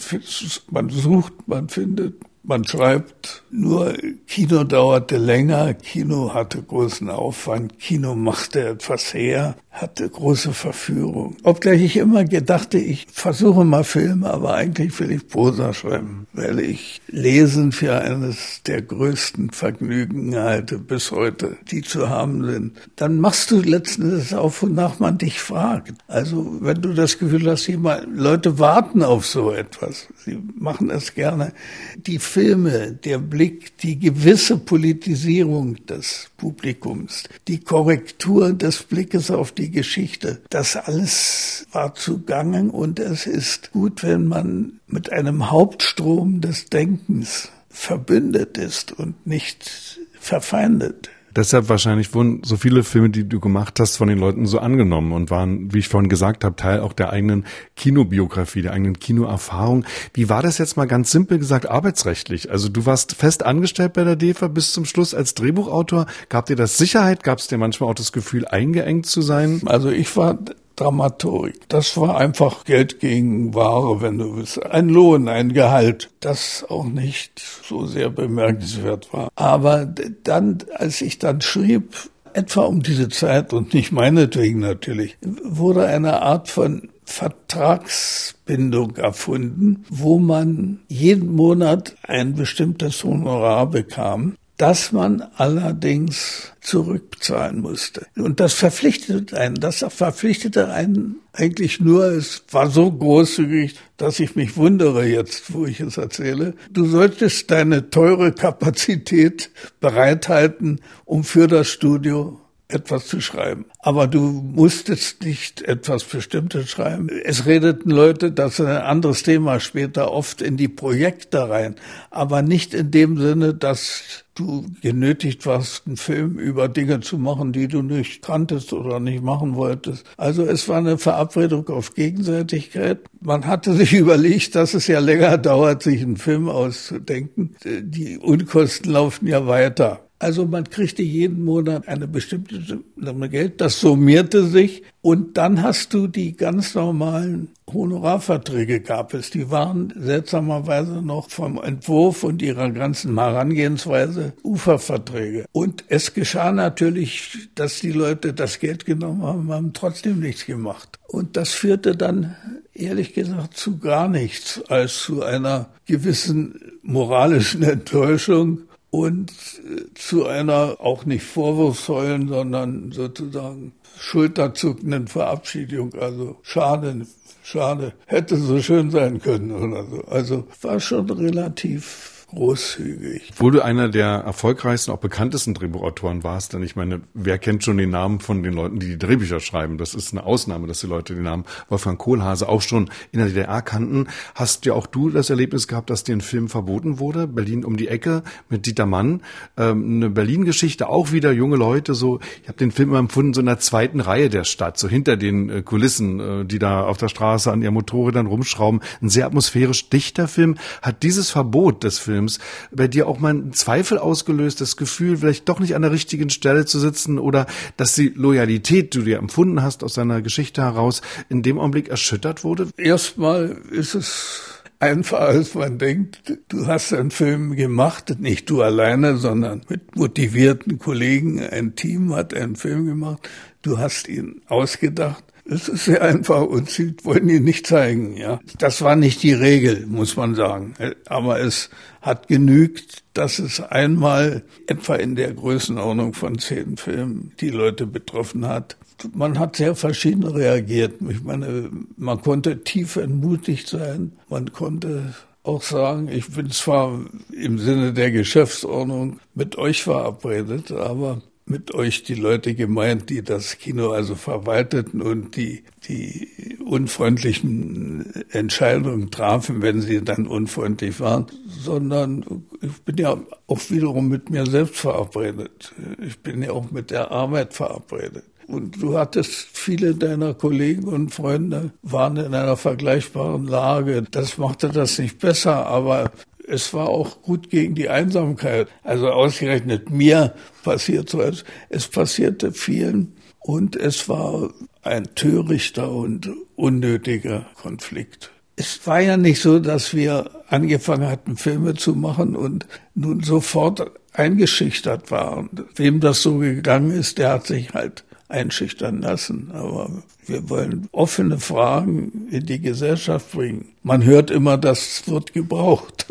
man 0.70 0.90
sucht, 0.90 1.34
man 1.48 1.70
findet, 1.70 2.16
man 2.44 2.66
schreibt, 2.66 3.44
nur 3.52 3.94
Kino 4.28 4.64
dauerte 4.64 5.18
länger, 5.18 5.74
Kino 5.76 6.34
hatte 6.34 6.62
großen 6.62 7.10
Aufwand, 7.10 7.80
Kino 7.80 8.16
machte 8.16 8.68
etwas 8.68 9.14
her, 9.14 9.56
hatte 9.72 10.10
große 10.10 10.54
Verführung. 10.54 11.38
Obgleich 11.44 11.82
ich 11.82 11.98
immer 11.98 12.26
gedachte, 12.26 12.78
ich 12.78 13.08
versuche 13.12 13.64
mal 13.64 13.86
Filme, 13.86 14.30
aber 14.30 14.54
eigentlich 14.54 15.00
will 15.00 15.12
ich 15.12 15.28
Prosa 15.28 15.74
schreiben, 15.74 16.28
weil 16.34 16.60
ich 16.60 17.02
Lesen 17.08 17.72
für 17.72 18.00
eines 18.02 18.62
der 18.66 18.82
größten 18.82 19.52
Vergnügen 19.52 20.36
halte 20.36 20.78
bis 20.78 21.12
heute, 21.12 21.58
die 21.72 21.82
zu 21.82 22.10
haben 22.10 22.46
sind. 22.46 22.78
Dann 22.98 23.20
machst 23.20 23.50
du 23.52 23.62
letzten 23.62 24.04
Endes 24.04 24.34
auf, 24.34 24.62
wonach 24.62 25.00
man 25.00 25.18
dich 25.18 25.40
fragt. 25.40 25.94
Also 26.08 26.58
wenn 26.60 26.82
du 26.82 26.94
das 26.94 27.18
Gefühl 27.18 27.50
hast, 27.50 27.68
jemand, 27.68 28.08
Leute 28.14 28.60
warten 28.60 29.02
auf 29.04 29.26
so 29.26 29.52
etwas, 29.52 30.08
sie 30.26 30.38
machen 30.56 30.90
es 30.90 31.16
gerne. 31.16 31.54
Die 31.96 32.20
Filme, 32.20 32.92
der 32.92 33.20
Blick, 33.20 33.78
die 33.78 33.98
gewisse 33.98 34.58
Politisierung 34.58 35.78
des 35.86 36.30
Publikums, 36.38 37.24
die 37.48 37.60
Korrektur 37.60 38.52
des 38.52 38.84
Blickes 38.84 39.32
auf 39.32 39.54
die 39.62 39.72
Geschichte, 39.72 40.42
das 40.50 40.76
alles 40.76 41.68
war 41.72 41.94
zugangen 41.94 42.72
und 42.72 43.00
es 43.00 43.28
ist 43.28 43.72
gut, 43.72 44.02
wenn 44.02 44.26
man 44.26 44.80
mit 44.88 45.12
einem 45.12 45.52
Hauptstrom 45.52 46.42
des 46.42 46.66
Denkens 46.66 47.50
verbündet 47.70 48.58
ist 48.58 48.92
und 48.92 49.28
nicht 49.28 50.00
verfeindet. 50.20 51.10
Deshalb 51.36 51.70
wahrscheinlich 51.70 52.14
wurden 52.14 52.42
so 52.44 52.58
viele 52.58 52.84
Filme, 52.84 53.10
die 53.10 53.28
du 53.28 53.40
gemacht 53.40 53.80
hast, 53.80 53.98
von 53.98 54.08
den 54.08 54.18
Leuten 54.18 54.46
so 54.46 54.60
angenommen 54.60 55.12
und 55.12 55.30
waren, 55.30 55.74
wie 55.74 55.80
ich 55.80 55.88
vorhin 55.88 56.10
gesagt 56.10 56.44
habe, 56.44 56.56
Teil 56.56 56.82
auch 56.82 56.94
der 56.94 57.12
eigenen 57.12 57.46
Kinobiografie, 57.76 58.62
der 58.62 58.74
eigenen 58.74 59.00
Kinoerfahrung. 59.00 59.86
Wie 60.14 60.30
war 60.30 60.42
das 60.42 60.58
jetzt 60.58 60.78
mal 60.78 60.88
ganz 60.88 61.12
simpel 61.12 61.40
gesagt 61.40 61.70
arbeitsrechtlich? 61.70 62.52
Also 62.52 62.70
du 62.70 62.86
warst 62.86 63.16
fest 63.16 63.44
angestellt 63.44 63.94
bei 63.94 64.04
der 64.04 64.16
DEFA 64.16 64.48
bis 64.48 64.74
zum 64.74 64.86
Schluss 64.86 65.14
als 65.14 65.34
Drehbuchautor. 65.36 66.06
Gab 66.30 66.48
dir 66.48 66.56
das 66.56 66.78
Sicherheit? 66.78 67.24
Gab 67.24 67.40
es 67.40 67.48
dir 67.48 67.58
manchmal 67.58 67.90
auch 67.90 67.96
das 67.96 68.12
Gefühl, 68.12 68.46
eingeengt 68.48 69.06
zu 69.06 69.22
sein? 69.22 69.62
Also 69.66 69.90
ich 69.90 70.16
war 70.18 70.40
Dramaturg. 70.82 71.54
Das 71.70 71.96
war 71.98 72.18
einfach 72.18 72.64
Geld 72.66 73.00
gegen 73.00 73.54
Ware, 73.54 74.02
wenn 74.02 74.18
du 74.18 74.36
willst. 74.36 74.66
Ein 74.66 74.90
Lohn, 74.90 75.28
ein 75.28 75.54
Gehalt, 75.54 76.10
das 76.22 76.66
auch 76.68 76.86
nicht 76.86 77.40
so 77.40 77.86
sehr 77.86 78.10
bemerkenswert 78.10 79.14
war. 79.14 79.30
Aber 79.36 79.86
dann, 80.24 80.58
als 80.74 81.02
ich 81.02 81.20
dann 81.20 81.42
schrieb, 81.42 82.10
etwa 82.34 82.62
um 82.62 82.82
diese 82.82 83.10
Zeit 83.10 83.54
und 83.54 83.74
nicht 83.74 83.92
meinetwegen 83.92 84.60
natürlich, 84.60 85.18
wurde 85.22 85.86
eine 85.86 86.24
Art 86.24 86.50
von 86.50 86.90
Vertragsbindung 87.04 88.96
erfunden, 88.96 89.86
wo 89.90 90.18
man 90.18 90.80
jeden 90.88 91.34
Monat 91.34 91.96
ein 92.04 92.34
bestimmtes 92.34 93.04
Honorar 93.04 93.68
bekam 93.68 94.36
das 94.62 94.92
man 94.92 95.24
allerdings 95.38 96.52
zurückzahlen 96.62 97.62
musste. 97.62 98.06
Und 98.16 98.40
das 98.40 98.54
verpflichtete 98.54 99.36
einen, 99.36 99.56
das 99.56 99.84
verpflichtete 99.90 100.70
einen 100.70 101.16
eigentlich 101.34 101.80
nur, 101.80 102.06
es 102.06 102.44
war 102.52 102.70
so 102.70 102.92
großzügig, 102.92 103.76
dass 103.98 104.20
ich 104.20 104.36
mich 104.36 104.58
wundere 104.58 105.08
jetzt, 105.08 105.52
wo 105.54 105.66
ich 105.66 105.80
es 105.80 105.98
erzähle. 105.98 106.54
Du 106.70 106.86
solltest 106.86 107.50
deine 107.50 107.90
teure 107.90 108.34
Kapazität 108.34 109.50
bereithalten, 109.80 110.82
um 111.06 111.24
für 111.24 111.48
das 111.48 111.68
Studio 111.68 112.41
etwas 112.74 113.08
zu 113.08 113.22
schreiben. 113.22 113.66
Aber 113.80 114.08
du 114.08 114.20
musstest 114.20 115.24
nicht 115.24 115.62
etwas 115.62 116.04
Bestimmtes 116.04 116.70
schreiben. 116.70 117.10
Es 117.24 117.46
redeten 117.46 117.90
Leute, 117.90 118.32
das 118.32 118.60
ist 118.60 118.66
ein 118.66 118.78
anderes 118.78 119.24
Thema 119.24 119.60
später, 119.60 120.12
oft 120.12 120.42
in 120.42 120.58
die 120.58 120.68
Projekte 120.68 121.50
rein. 121.50 121.76
Aber 122.10 122.42
nicht 122.42 122.74
in 122.74 122.92
dem 122.92 123.18
Sinne, 123.18 123.54
dass 123.54 124.24
du 124.36 124.66
genötigt 124.82 125.46
warst, 125.46 125.88
einen 125.88 125.98
Film 125.98 126.40
über 126.40 126.70
Dinge 126.70 127.00
zu 127.02 127.18
machen, 127.18 127.52
die 127.52 127.68
du 127.68 127.82
nicht 127.82 128.22
kanntest 128.22 128.74
oder 128.74 129.00
nicht 129.00 129.24
machen 129.24 129.56
wolltest. 129.56 130.06
Also 130.18 130.44
es 130.44 130.68
war 130.70 130.78
eine 130.78 130.98
Verabredung 130.98 131.68
auf 131.70 131.94
Gegenseitigkeit. 131.94 133.00
Man 133.20 133.46
hatte 133.46 133.74
sich 133.74 133.94
überlegt, 133.94 134.56
dass 134.56 134.74
es 134.74 134.88
ja 134.88 135.00
länger 135.00 135.38
dauert, 135.38 135.84
sich 135.84 136.02
einen 136.02 136.18
Film 136.18 136.50
auszudenken. 136.50 137.56
Die 137.64 138.18
Unkosten 138.18 138.92
laufen 138.92 139.28
ja 139.28 139.48
weiter. 139.48 140.08
Also 140.22 140.46
man 140.46 140.70
kriegte 140.70 141.02
jeden 141.02 141.44
Monat 141.44 141.88
eine 141.88 142.08
bestimmte 142.08 142.62
Summe 142.96 143.28
Geld, 143.28 143.60
das 143.60 143.80
summierte 143.80 144.46
sich 144.46 144.84
und 145.02 145.36
dann 145.36 145.64
hast 145.64 145.96
du 145.96 146.06
die 146.06 146.38
ganz 146.38 146.76
normalen 146.76 147.50
Honorarverträge 147.74 148.82
gab 148.82 149.16
es. 149.16 149.32
Die 149.32 149.50
waren 149.50 149.92
seltsamerweise 149.98 151.02
noch 151.02 151.32
vom 151.32 151.60
Entwurf 151.60 152.24
und 152.24 152.44
ihrer 152.44 152.70
ganzen 152.70 153.18
Herangehensweise 153.18 154.34
Uferverträge. 154.44 155.46
Und 155.54 155.86
es 155.88 156.14
geschah 156.14 156.52
natürlich, 156.52 157.50
dass 157.56 157.80
die 157.80 157.92
Leute 157.92 158.34
das 158.34 158.60
Geld 158.60 158.86
genommen 158.86 159.24
haben, 159.24 159.52
haben 159.52 159.74
trotzdem 159.74 160.20
nichts 160.20 160.46
gemacht. 160.46 161.00
Und 161.08 161.36
das 161.36 161.50
führte 161.50 161.96
dann 161.96 162.36
ehrlich 162.76 163.16
gesagt 163.16 163.58
zu 163.58 163.80
gar 163.80 164.08
nichts 164.08 164.62
als 164.68 165.00
zu 165.00 165.24
einer 165.24 165.70
gewissen 165.88 166.80
moralischen 166.84 167.64
Enttäuschung 167.64 168.60
und 168.92 169.32
äh, 169.32 169.86
zu 169.96 170.28
einer 170.28 170.78
auch 170.80 171.06
nicht 171.06 171.24
vorwurfsvollen, 171.24 172.28
sondern 172.28 172.92
sozusagen 172.92 173.72
schulterzuckenden 173.98 175.08
Verabschiedung. 175.08 175.94
Also 175.96 176.38
schade, 176.44 177.08
schade, 177.42 177.94
hätte 178.06 178.38
so 178.38 178.62
schön 178.62 178.92
sein 178.92 179.22
können 179.22 179.52
oder 179.52 179.86
so. 179.86 180.04
Also 180.04 180.48
war 180.62 180.80
schon 180.80 181.10
relativ 181.10 182.11
großzügig. 182.32 183.30
Obwohl 183.34 183.52
du 183.52 183.64
einer 183.64 183.90
der 183.90 184.08
erfolgreichsten, 184.08 184.92
auch 184.92 184.98
bekanntesten 184.98 185.54
Drehbuchautoren 185.54 186.24
warst, 186.24 186.54
denn 186.54 186.64
ich 186.64 186.76
meine, 186.76 187.02
wer 187.14 187.38
kennt 187.38 187.64
schon 187.64 187.78
den 187.78 187.90
Namen 187.90 188.20
von 188.20 188.42
den 188.44 188.54
Leuten, 188.54 188.80
die 188.80 188.88
die 188.88 188.98
Drehbücher 188.98 189.40
schreiben? 189.40 189.78
Das 189.78 189.94
ist 189.94 190.14
eine 190.14 190.24
Ausnahme, 190.26 190.68
dass 190.68 190.80
die 190.80 190.88
Leute 190.88 191.14
den 191.14 191.24
Namen 191.24 191.46
Wolfgang 191.70 192.00
Kohlhase 192.00 192.48
auch 192.48 192.62
schon 192.62 192.90
in 193.12 193.20
der 193.20 193.28
DDR 193.28 193.62
kannten. 193.62 194.08
Hast 194.34 194.66
ja 194.66 194.74
auch 194.74 194.88
du 194.88 195.10
das 195.10 195.30
Erlebnis 195.30 195.68
gehabt, 195.68 195.90
dass 195.90 196.04
dir 196.04 196.16
ein 196.16 196.22
Film 196.22 196.48
verboten 196.48 197.00
wurde? 197.00 197.28
Berlin 197.28 197.66
um 197.66 197.78
die 197.78 197.90
Ecke 197.90 198.24
mit 198.50 198.66
Dieter 198.66 198.86
Mann. 198.86 199.22
Ähm, 199.58 199.98
eine 199.98 200.10
Berlin-Geschichte, 200.10 200.88
auch 200.88 201.12
wieder 201.12 201.32
junge 201.32 201.58
Leute, 201.58 201.94
so, 201.94 202.20
ich 202.42 202.48
habe 202.48 202.58
den 202.58 202.72
Film 202.72 202.90
immer 202.90 203.00
empfunden, 203.00 203.34
so 203.34 203.42
in 203.42 203.48
der 203.48 203.60
zweiten 203.60 204.00
Reihe 204.00 204.30
der 204.30 204.46
Stadt, 204.46 204.78
so 204.78 204.88
hinter 204.88 205.18
den 205.18 205.50
äh, 205.50 205.62
Kulissen, 205.62 206.20
äh, 206.20 206.46
die 206.46 206.60
da 206.60 206.86
auf 206.86 206.98
der 206.98 207.10
Straße 207.10 207.52
an 207.52 207.62
ihren 207.62 207.74
Motorrädern 207.74 208.28
rumschrauben. 208.28 208.82
Ein 209.02 209.10
sehr 209.10 209.26
atmosphärisch 209.26 209.90
dichter 209.90 210.28
Film. 210.28 210.56
Hat 210.82 211.04
dieses 211.04 211.30
Verbot 211.30 211.84
des 211.84 212.00
Films 212.00 212.21
Films 212.22 212.40
bei 212.72 212.88
dir 212.88 213.08
auch 213.08 213.20
mal 213.20 213.30
einen 213.30 213.54
Zweifel 213.54 213.98
ausgelöst, 213.98 214.62
das 214.62 214.78
Gefühl, 214.78 215.18
vielleicht 215.18 215.50
doch 215.50 215.60
nicht 215.60 215.76
an 215.76 215.82
der 215.82 215.92
richtigen 215.92 216.30
Stelle 216.30 216.66
zu 216.66 216.80
sitzen 216.80 217.20
oder 217.20 217.48
dass 217.78 217.96
die 217.96 218.10
Loyalität, 218.10 218.94
die 218.94 219.00
du 219.00 219.06
dir 219.06 219.18
empfunden 219.18 219.62
hast 219.62 219.84
aus 219.84 219.96
deiner 219.96 220.22
Geschichte 220.22 220.62
heraus, 220.62 221.02
in 221.30 221.42
dem 221.42 221.60
Augenblick 221.60 221.90
erschüttert 221.90 222.44
wurde? 222.44 222.70
Erstmal 222.78 223.58
ist 223.72 223.96
es 223.96 224.42
einfacher, 224.80 225.28
als 225.28 225.56
man 225.56 225.78
denkt. 225.78 226.40
Du 226.50 226.68
hast 226.68 226.94
einen 226.94 227.12
Film 227.12 227.56
gemacht, 227.56 228.20
nicht 228.20 228.50
du 228.50 228.62
alleine, 228.62 229.18
sondern 229.18 229.62
mit 229.70 229.96
motivierten 229.96 230.80
Kollegen. 230.80 231.40
Ein 231.40 231.76
Team 231.76 232.14
hat 232.14 232.34
einen 232.34 232.56
Film 232.56 232.86
gemacht. 232.86 233.28
Du 233.62 233.78
hast 233.78 234.08
ihn 234.08 234.42
ausgedacht. 234.48 235.24
Es 235.52 235.68
ist 235.68 235.84
sehr 235.84 236.02
einfach 236.02 236.44
und 236.44 236.70
sie 236.70 236.96
wollen 237.04 237.28
ihn 237.28 237.44
nicht 237.44 237.68
zeigen, 237.68 238.16
ja. 238.16 238.40
Das 238.58 238.82
war 238.82 238.96
nicht 238.96 239.22
die 239.22 239.34
Regel, 239.34 239.86
muss 239.86 240.16
man 240.16 240.34
sagen. 240.34 240.76
Aber 241.08 241.42
es 241.42 241.70
hat 242.02 242.30
genügt, 242.30 243.04
dass 243.14 243.38
es 243.38 243.60
einmal 243.60 244.44
etwa 244.68 244.96
in 244.96 245.18
der 245.18 245.34
Größenordnung 245.34 246.14
von 246.14 246.40
zehn 246.40 246.78
Filmen 246.78 247.34
die 247.42 247.50
Leute 247.50 247.86
betroffen 247.86 248.48
hat. 248.48 248.78
Man 249.14 249.40
hat 249.40 249.58
sehr 249.58 249.76
verschieden 249.76 250.24
reagiert. 250.24 250.94
Ich 251.10 251.22
meine, 251.22 251.70
man 251.98 252.22
konnte 252.22 252.64
tief 252.64 252.96
entmutigt 252.96 253.68
sein. 253.68 254.14
Man 254.30 254.54
konnte 254.54 255.14
auch 255.44 255.64
sagen, 255.64 256.08
ich 256.08 256.30
bin 256.30 256.50
zwar 256.52 256.98
im 257.34 257.60
Sinne 257.60 257.92
der 257.92 258.12
Geschäftsordnung 258.12 259.20
mit 259.36 259.58
euch 259.58 259.84
verabredet, 259.84 260.72
aber 260.72 261.22
mit 261.46 261.74
euch 261.74 262.04
die 262.04 262.16
Leute 262.16 262.56
gemeint, 262.56 263.10
die 263.10 263.24
das 263.24 263.58
Kino 263.58 263.92
also 263.92 264.16
verwalteten 264.16 265.02
und 265.02 265.36
die 265.36 265.64
die 265.88 266.58
unfreundlichen 266.64 268.24
Entscheidungen 268.30 269.12
trafen, 269.12 269.62
wenn 269.62 269.82
sie 269.82 270.04
dann 270.04 270.28
unfreundlich 270.28 271.00
waren, 271.00 271.26
sondern 271.48 272.46
ich 272.62 272.82
bin 272.84 272.98
ja 272.98 273.18
auch 273.48 273.60
wiederum 273.70 274.08
mit 274.08 274.30
mir 274.30 274.46
selbst 274.46 274.78
verabredet. 274.78 275.74
Ich 276.06 276.20
bin 276.20 276.42
ja 276.44 276.52
auch 276.52 276.72
mit 276.72 276.92
der 276.92 277.12
Arbeit 277.12 277.54
verabredet. 277.54 278.24
Und 278.48 278.82
du 278.82 278.98
hattest 278.98 279.32
viele 279.54 279.96
deiner 279.96 280.34
Kollegen 280.34 280.84
und 280.84 281.14
Freunde 281.14 281.72
waren 281.84 282.18
in 282.18 282.34
einer 282.34 282.58
vergleichbaren 282.58 283.48
Lage. 283.48 284.04
Das 284.12 284.38
machte 284.38 284.70
das 284.70 285.00
nicht 285.00 285.20
besser, 285.20 285.68
aber 285.68 286.12
es 286.52 286.74
war 286.74 286.90
auch 286.90 287.22
gut 287.22 287.50
gegen 287.50 287.76
die 287.76 287.90
Einsamkeit. 287.90 288.68
Also 288.84 289.10
ausgerechnet 289.10 289.90
mir 289.90 290.36
passiert 290.64 291.10
so 291.10 291.22
etwas. 291.22 291.46
Es 291.70 291.88
passierte 291.88 292.52
vielen 292.52 293.14
und 293.40 293.76
es 293.76 294.10
war 294.10 294.52
ein 294.84 295.16
törichter 295.16 295.92
und 295.92 296.30
unnötiger 296.56 297.46
Konflikt. 297.56 298.32
Es 298.56 298.86
war 298.86 299.00
ja 299.00 299.18
nicht 299.18 299.42
so, 299.42 299.60
dass 299.60 299.94
wir 299.94 300.30
angefangen 300.48 301.08
hatten, 301.08 301.38
Filme 301.38 301.74
zu 301.74 301.96
machen 301.96 302.36
und 302.36 302.68
nun 302.94 303.24
sofort 303.24 303.90
eingeschüchtert 304.14 305.10
waren. 305.10 305.50
Wem 305.76 306.00
das 306.00 306.22
so 306.22 306.38
gegangen 306.38 306.92
ist, 306.92 307.18
der 307.18 307.30
hat 307.34 307.48
sich 307.48 307.74
halt 307.74 308.04
einschüchtern 308.32 309.02
lassen. 309.02 309.52
Aber 309.54 309.90
wir 310.26 310.50
wollen 310.50 310.88
offene 310.92 311.40
Fragen 311.40 312.28
in 312.32 312.46
die 312.46 312.62
Gesellschaft 312.62 313.32
bringen. 313.32 313.70
Man 313.84 314.04
hört 314.04 314.32
immer, 314.32 314.58
das 314.58 315.08
wird 315.08 315.34
gebraucht. 315.34 316.08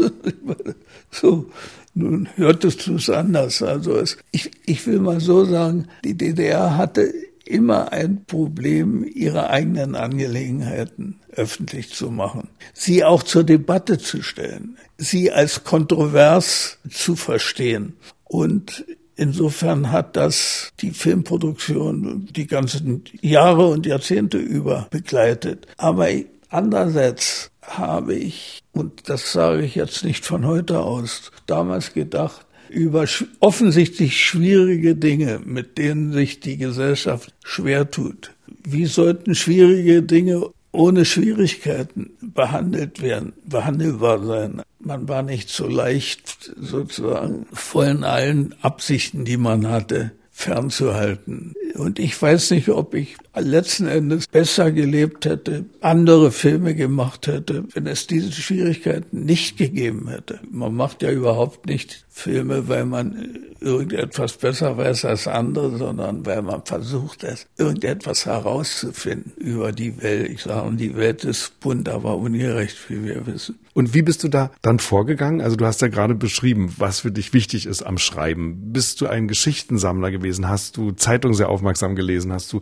so, 1.10 1.46
nun 1.94 2.28
hörtest 2.36 2.86
du 2.86 2.96
es 2.96 3.10
anders. 3.10 3.62
Also 3.62 3.96
es, 3.96 4.18
ich, 4.30 4.50
ich 4.66 4.86
will 4.86 5.00
mal 5.00 5.20
so 5.20 5.44
sagen, 5.44 5.88
die 6.04 6.16
DDR 6.16 6.76
hatte 6.76 7.12
immer 7.44 7.92
ein 7.92 8.24
Problem, 8.24 9.04
ihre 9.04 9.50
eigenen 9.50 9.96
Angelegenheiten 9.96 11.18
öffentlich 11.32 11.92
zu 11.92 12.10
machen, 12.10 12.48
sie 12.72 13.04
auch 13.04 13.22
zur 13.22 13.44
Debatte 13.44 13.98
zu 13.98 14.22
stellen, 14.22 14.76
sie 14.98 15.32
als 15.32 15.64
kontrovers 15.64 16.78
zu 16.88 17.16
verstehen. 17.16 17.94
Und 18.24 18.84
Insofern 19.20 19.92
hat 19.92 20.16
das 20.16 20.70
die 20.80 20.92
Filmproduktion 20.92 22.26
die 22.34 22.46
ganzen 22.46 23.04
Jahre 23.20 23.66
und 23.66 23.84
Jahrzehnte 23.84 24.38
über 24.38 24.88
begleitet. 24.90 25.66
Aber 25.76 26.08
andererseits 26.48 27.50
habe 27.60 28.14
ich, 28.14 28.60
und 28.72 29.10
das 29.10 29.30
sage 29.30 29.62
ich 29.62 29.74
jetzt 29.74 30.04
nicht 30.04 30.24
von 30.24 30.46
heute 30.46 30.80
aus, 30.80 31.32
damals 31.46 31.92
gedacht, 31.92 32.46
über 32.70 33.04
offensichtlich 33.40 34.24
schwierige 34.24 34.96
Dinge, 34.96 35.38
mit 35.44 35.76
denen 35.76 36.14
sich 36.14 36.40
die 36.40 36.56
Gesellschaft 36.56 37.34
schwer 37.44 37.90
tut. 37.90 38.30
Wie 38.64 38.86
sollten 38.86 39.34
schwierige 39.34 40.02
Dinge 40.02 40.48
ohne 40.72 41.04
Schwierigkeiten 41.04 42.12
behandelt 42.22 43.02
werden, 43.02 43.34
behandelbar 43.44 44.24
sein. 44.24 44.62
Man 44.80 45.08
war 45.08 45.22
nicht 45.22 45.50
so 45.50 45.66
leicht 45.66 46.52
sozusagen 46.56 47.46
von 47.52 48.02
allen 48.02 48.54
Absichten, 48.62 49.24
die 49.24 49.36
man 49.36 49.68
hatte, 49.68 50.12
fernzuhalten. 50.30 51.54
Und 51.74 51.98
ich 51.98 52.20
weiß 52.20 52.52
nicht, 52.52 52.68
ob 52.70 52.94
ich 52.94 53.16
letzten 53.38 53.86
Endes 53.86 54.26
besser 54.26 54.72
gelebt 54.72 55.24
hätte, 55.24 55.64
andere 55.80 56.32
Filme 56.32 56.74
gemacht 56.74 57.26
hätte, 57.26 57.64
wenn 57.74 57.86
es 57.86 58.06
diese 58.06 58.32
Schwierigkeiten 58.32 59.24
nicht 59.24 59.56
gegeben 59.56 60.08
hätte. 60.08 60.40
Man 60.50 60.74
macht 60.74 61.02
ja 61.02 61.10
überhaupt 61.10 61.66
nicht 61.66 62.04
Filme, 62.08 62.68
weil 62.68 62.84
man 62.84 63.38
irgendetwas 63.60 64.36
besser 64.36 64.76
weiß 64.76 65.04
als 65.04 65.26
andere, 65.26 65.76
sondern 65.78 66.26
weil 66.26 66.42
man 66.42 66.64
versucht, 66.64 67.24
es 67.24 67.46
irgendetwas 67.56 68.26
herauszufinden 68.26 69.32
über 69.36 69.72
die 69.72 70.02
Welt. 70.02 70.30
Ich 70.30 70.42
sage, 70.42 70.74
die 70.76 70.96
Welt 70.96 71.24
ist 71.24 71.60
bunt, 71.60 71.88
aber 71.88 72.16
ungerecht, 72.16 72.76
wie 72.88 73.04
wir 73.04 73.26
wissen. 73.26 73.58
Und 73.72 73.94
wie 73.94 74.02
bist 74.02 74.24
du 74.24 74.28
da 74.28 74.50
dann 74.62 74.78
vorgegangen? 74.80 75.40
Also 75.40 75.56
du 75.56 75.64
hast 75.64 75.80
ja 75.80 75.88
gerade 75.88 76.14
beschrieben, 76.14 76.74
was 76.78 77.00
für 77.00 77.12
dich 77.12 77.32
wichtig 77.32 77.66
ist 77.66 77.82
am 77.82 77.98
Schreiben. 77.98 78.72
Bist 78.72 79.00
du 79.00 79.06
ein 79.06 79.28
Geschichtensammler 79.28 80.10
gewesen? 80.10 80.48
Hast 80.48 80.76
du 80.76 80.92
Zeitungen 80.92 81.34
sehr 81.34 81.48
aufmerksam 81.48 81.94
gelesen? 81.94 82.32
Hast 82.32 82.52
du 82.52 82.60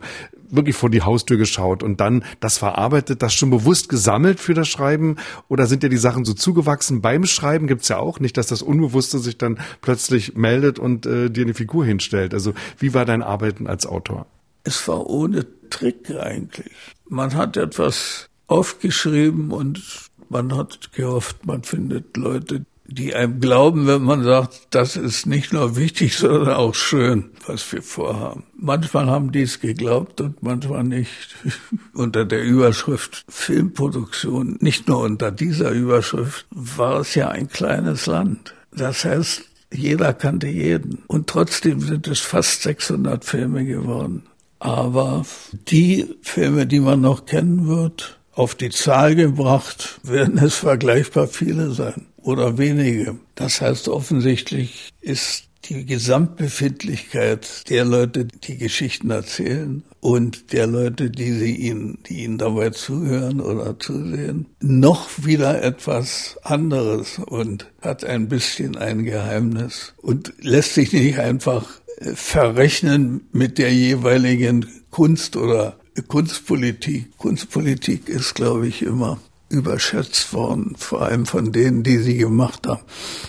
wirklich 0.59 0.75
vor 0.75 0.89
die 0.89 1.01
Haustür 1.01 1.37
geschaut 1.37 1.81
und 1.83 1.99
dann 1.99 2.23
das 2.39 2.57
verarbeitet, 2.57 3.21
das 3.21 3.33
schon 3.33 3.49
bewusst 3.49 3.89
gesammelt 3.89 4.39
für 4.39 4.53
das 4.53 4.67
Schreiben? 4.67 5.15
Oder 5.47 5.65
sind 5.65 5.83
dir 5.83 5.89
die 5.89 5.97
Sachen 5.97 6.25
so 6.25 6.33
zugewachsen 6.33 7.01
beim 7.01 7.25
Schreiben? 7.25 7.67
Gibt's 7.67 7.87
ja 7.87 7.97
auch 7.97 8.19
nicht, 8.19 8.37
dass 8.37 8.47
das 8.47 8.61
Unbewusste 8.61 9.19
sich 9.19 9.37
dann 9.37 9.59
plötzlich 9.81 10.35
meldet 10.35 10.79
und 10.79 11.05
äh, 11.05 11.29
dir 11.29 11.43
eine 11.43 11.53
Figur 11.53 11.85
hinstellt. 11.85 12.33
Also 12.33 12.53
wie 12.77 12.93
war 12.93 13.05
dein 13.05 13.23
Arbeiten 13.23 13.67
als 13.67 13.85
Autor? 13.85 14.27
Es 14.63 14.87
war 14.87 15.07
ohne 15.07 15.45
Trick 15.69 16.11
eigentlich. 16.11 16.71
Man 17.07 17.35
hat 17.35 17.57
etwas 17.57 18.29
aufgeschrieben 18.47 19.51
und 19.51 19.81
man 20.29 20.55
hat 20.55 20.91
gehofft, 20.91 21.45
man 21.45 21.63
findet 21.63 22.17
Leute, 22.17 22.65
die 22.91 23.15
einem 23.15 23.39
glauben, 23.39 23.87
wenn 23.87 24.01
man 24.01 24.23
sagt, 24.23 24.67
das 24.71 24.95
ist 24.95 25.25
nicht 25.25 25.53
nur 25.53 25.75
wichtig, 25.75 26.17
sondern 26.17 26.55
auch 26.55 26.75
schön, 26.75 27.31
was 27.45 27.71
wir 27.71 27.81
vorhaben. 27.81 28.43
Manchmal 28.57 29.07
haben 29.07 29.31
die 29.31 29.43
es 29.43 29.59
geglaubt 29.59 30.21
und 30.21 30.41
manchmal 30.43 30.83
nicht. 30.83 31.35
unter 31.93 32.25
der 32.25 32.43
Überschrift 32.43 33.25
Filmproduktion, 33.29 34.57
nicht 34.59 34.87
nur 34.87 34.99
unter 34.99 35.31
dieser 35.31 35.71
Überschrift, 35.71 36.45
war 36.51 37.01
es 37.01 37.15
ja 37.15 37.29
ein 37.29 37.47
kleines 37.47 38.05
Land. 38.05 38.55
Das 38.75 39.05
heißt, 39.05 39.43
jeder 39.71 40.13
kannte 40.13 40.47
jeden. 40.47 41.03
Und 41.07 41.27
trotzdem 41.27 41.81
sind 41.81 42.07
es 42.07 42.19
fast 42.19 42.63
600 42.63 43.23
Filme 43.23 43.65
geworden. 43.65 44.23
Aber 44.59 45.25
die 45.69 46.07
Filme, 46.21 46.65
die 46.65 46.79
man 46.79 47.01
noch 47.01 47.25
kennen 47.25 47.67
wird, 47.67 48.19
auf 48.33 48.55
die 48.55 48.69
Zahl 48.69 49.15
gebracht, 49.15 49.99
werden 50.03 50.37
es 50.37 50.55
vergleichbar 50.55 51.27
viele 51.27 51.71
sein 51.71 52.08
oder 52.23 52.57
wenige. 52.57 53.17
Das 53.35 53.61
heißt, 53.61 53.87
offensichtlich 53.87 54.91
ist 55.01 55.49
die 55.65 55.85
Gesamtbefindlichkeit 55.85 57.69
der 57.69 57.85
Leute, 57.85 58.25
die 58.25 58.57
Geschichten 58.57 59.11
erzählen 59.11 59.83
und 59.99 60.53
der 60.53 60.67
Leute, 60.67 61.09
die 61.09 61.31
sie 61.33 61.55
ihnen, 61.55 61.99
die 62.07 62.23
ihnen 62.23 62.37
dabei 62.37 62.69
zuhören 62.71 63.41
oder 63.41 63.77
zusehen, 63.77 64.47
noch 64.61 65.09
wieder 65.23 65.61
etwas 65.61 66.37
anderes 66.43 67.19
und 67.19 67.67
hat 67.81 68.03
ein 68.03 68.29
bisschen 68.29 68.77
ein 68.77 69.03
Geheimnis 69.03 69.93
und 69.97 70.33
lässt 70.39 70.75
sich 70.75 70.93
nicht 70.93 71.19
einfach 71.19 71.67
äh, 71.97 72.15
verrechnen 72.15 73.27
mit 73.31 73.57
der 73.57 73.73
jeweiligen 73.73 74.65
Kunst 74.89 75.35
oder 75.35 75.77
Kunstpolitik. 76.07 77.17
Kunstpolitik 77.17 78.07
ist, 78.07 78.33
glaube 78.33 78.67
ich, 78.67 78.81
immer 78.81 79.19
überschätzt 79.49 80.33
worden, 80.33 80.75
vor 80.77 81.01
allem 81.01 81.25
von 81.25 81.51
denen, 81.51 81.83
die 81.83 81.97
sie 81.97 82.17
gemacht 82.17 82.67
haben. 82.67 82.81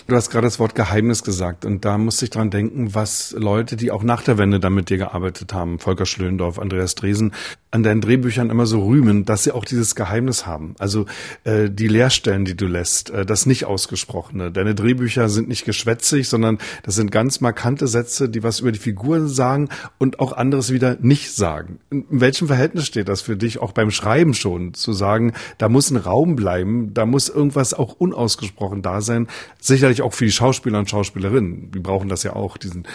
Du 0.07 0.15
hast 0.15 0.29
gerade 0.29 0.47
das 0.47 0.59
Wort 0.59 0.75
Geheimnis 0.75 1.23
gesagt 1.23 1.65
und 1.65 1.83
da 1.83 1.97
musste 1.97 2.25
ich 2.25 2.31
dran 2.31 2.51
denken, 2.51 2.93
was 2.93 3.35
Leute, 3.37 3.75
die 3.75 3.91
auch 3.91 4.03
nach 4.03 4.21
der 4.21 4.37
Wende 4.37 4.59
dann 4.59 4.73
mit 4.73 4.89
dir 4.89 4.97
gearbeitet 4.97 5.53
haben, 5.53 5.79
Volker 5.79 6.05
Schlöndorf, 6.05 6.59
Andreas 6.59 6.95
Dresen, 6.95 7.33
an 7.71 7.83
deinen 7.83 8.01
Drehbüchern 8.01 8.49
immer 8.49 8.65
so 8.65 8.85
rühmen, 8.85 9.23
dass 9.23 9.43
sie 9.43 9.53
auch 9.53 9.63
dieses 9.63 9.95
Geheimnis 9.95 10.45
haben. 10.45 10.75
Also 10.77 11.05
äh, 11.45 11.69
die 11.69 11.87
Leerstellen, 11.87 12.43
die 12.43 12.55
du 12.55 12.67
lässt, 12.67 13.09
äh, 13.09 13.25
das 13.25 13.45
nicht 13.45 13.65
ausgesprochene. 13.65 14.51
Deine 14.51 14.75
Drehbücher 14.75 15.29
sind 15.29 15.47
nicht 15.47 15.63
geschwätzig, 15.63 16.27
sondern 16.27 16.57
das 16.83 16.95
sind 16.95 17.11
ganz 17.11 17.39
markante 17.39 17.87
Sätze, 17.87 18.27
die 18.27 18.43
was 18.43 18.59
über 18.59 18.73
die 18.73 18.79
Figuren 18.79 19.29
sagen 19.29 19.69
und 19.97 20.19
auch 20.19 20.33
anderes 20.33 20.71
wieder 20.71 20.97
nicht 20.99 21.33
sagen. 21.33 21.79
In 21.89 22.05
welchem 22.09 22.47
Verhältnis 22.47 22.87
steht 22.87 23.07
das 23.07 23.21
für 23.21 23.37
dich, 23.37 23.59
auch 23.59 23.71
beim 23.71 23.89
Schreiben 23.89 24.33
schon, 24.33 24.73
zu 24.73 24.91
sagen, 24.91 25.31
da 25.57 25.69
muss 25.69 25.89
ein 25.91 25.97
Raum 25.97 26.35
bleiben, 26.35 26.93
da 26.93 27.05
muss 27.05 27.29
irgendwas 27.29 27.73
auch 27.73 27.93
unausgesprochen 27.93 28.81
da 28.81 28.99
sein. 28.99 29.27
Sicherlich 29.61 30.01
auch 30.01 30.13
für 30.13 30.25
die 30.25 30.31
Schauspieler 30.31 30.79
und 30.79 30.89
Schauspielerinnen. 30.89 31.71
Die 31.71 31.79
brauchen 31.79 32.09
das 32.09 32.23
ja 32.23 32.35
auch, 32.35 32.57
diesen 32.57 32.85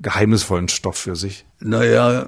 geheimnisvollen 0.00 0.68
Stoff 0.68 0.98
für 0.98 1.16
sich. 1.16 1.46
Naja, 1.60 2.26